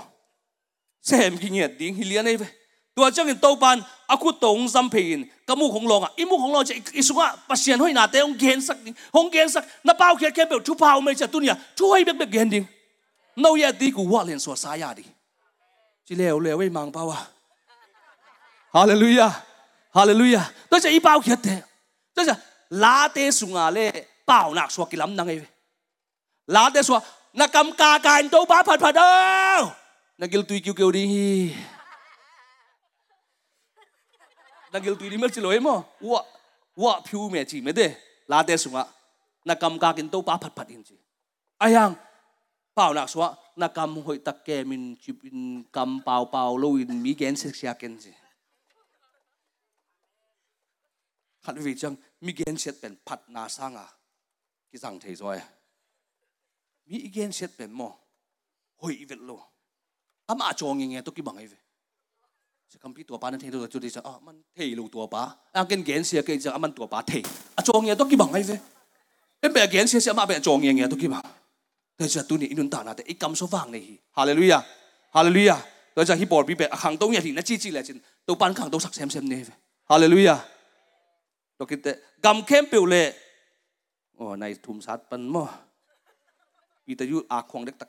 [1.07, 2.35] เซมกิเงียดดิ้งฮิเลียนไอ้
[2.97, 3.77] ตัวเจ้าเงินโตปัน
[4.13, 5.19] อาคุตงซัมเพน
[5.49, 8.77] กมูของลองอ่ะอิมูของลองจะอิสุงะปัสเซียนห้อยนาแต่องเกนสัก
[9.15, 12.65] องเกนสักนัเป้าเขียนแค่เปิลทุพาวไม่จะตุนยาช่วยเบ็กเบ็กเกนดิ้ง
[13.43, 15.05] นาแยาดีกูว่าเรียนสวดสายาดี
[16.07, 17.19] จิเลวเลวไอ้มังเป้าวะ
[18.77, 19.27] ฮาเลลูยา
[19.97, 21.55] ฮาเลลูยาตัวจะอีเป้าเขียนแต่
[22.15, 22.35] 这是
[22.69, 25.45] 拉德苏啊嘞，包纳说给啷当诶，
[26.47, 27.03] 拉德说
[27.33, 29.03] 那甘嘎干都把拍拍到，
[30.17, 31.55] 那给对叫叫的，
[34.71, 35.85] 那给对你们知道么？
[35.99, 36.25] 我
[36.75, 37.93] 我飘咩字咩的，
[38.27, 38.89] 拉德苏啊，
[39.43, 40.97] 那甘嘎干都把拍拍进去，
[41.59, 41.95] 哎呀，
[42.73, 48.15] 包纳说那甘会得嘅面接面甘包包，路面咪见识下见识。
[51.47, 51.93] หันวิจัง
[52.25, 53.87] มีเกณฑ์เสียเป็นพัดนาสังอ่ะ
[54.71, 55.39] กิจังเทยจอย
[56.91, 57.83] มีเกณฑ์เสียเป็นโม
[58.81, 59.31] หอยอีเวนโล
[60.29, 61.55] อามาจงยังไงตุกิบังไอเว
[62.71, 65.21] จะคำพี่ตัวป้านั่นเทยตัวจุดที่จะอ๋อมันเทยลูกตัวป้า
[65.55, 67.23] อ่ะเกณฑ์เกณฑ์เสียเกณฑ์จะอ่ะมันตัวป้าเทย
[67.57, 68.53] อ่ะจงยังตุกิบังไอเว
[69.41, 71.23] เอ็มเบเกณฑ์เสียเสียมาเบจงยังไงตุกิบัง
[71.97, 74.59] แต่จะตัวนี้อินุนตานาแต่อีกำสว่างในฮีฮาเลลูยา
[75.17, 75.57] ฮาเลลูยา
[75.95, 79.53] แต่จะฮิปบอร์บีเบขังตรงเนี่ยที่นั่นจี้จี้เลยจินตัวปานขังตัวสักเซมเซมเนี่ย
[79.91, 80.35] ฮาเลลูยา
[81.59, 83.13] to kite gam khem pe ule
[84.19, 85.45] o nai thum sat pan mo
[86.87, 87.89] pi ta yu a khong dek tak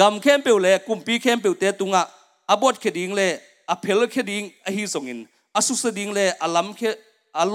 [0.00, 2.02] gam khem pe ule kum pi khem pe te tunga
[2.54, 3.28] abot khe ding le
[3.68, 5.26] a phel khe ding a hi song in a
[5.58, 6.90] à su sa ding le a lam khe
[7.34, 7.52] pan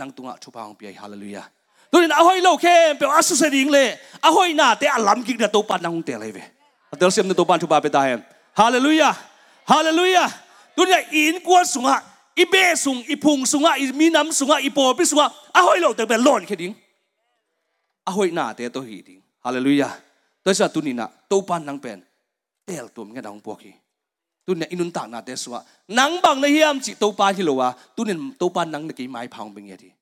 [0.00, 1.46] nang tunga chu pa hong pi hallelujah
[1.90, 3.50] tôi nói à hoi lâu khem pe a su sa à
[4.30, 6.42] hoi na te a lam kik na pan nang te lai ve
[7.00, 8.20] tel sem na to pan chu ba pe ta hen
[8.56, 9.14] hallelujah
[9.72, 10.28] hallelujah
[10.76, 12.02] tu này in qua sung à
[12.34, 15.18] i bê sung i phung sung i mi nam sung à i bò bi sung
[15.18, 16.74] à à hoi lo tự bè lon khi ding
[18.04, 19.98] à hoi na te to hi ding hallelujah
[20.42, 22.00] tôi sẽ tu ni na tu pan nang pen
[22.66, 23.72] tel tum nghe đóng buộc hi
[24.46, 27.42] tu này inun ta na te suwa nang bang na hiam chỉ tu pa hi
[27.42, 30.01] lo wa tu nên tu pan nang cái mai phang bình nghe đi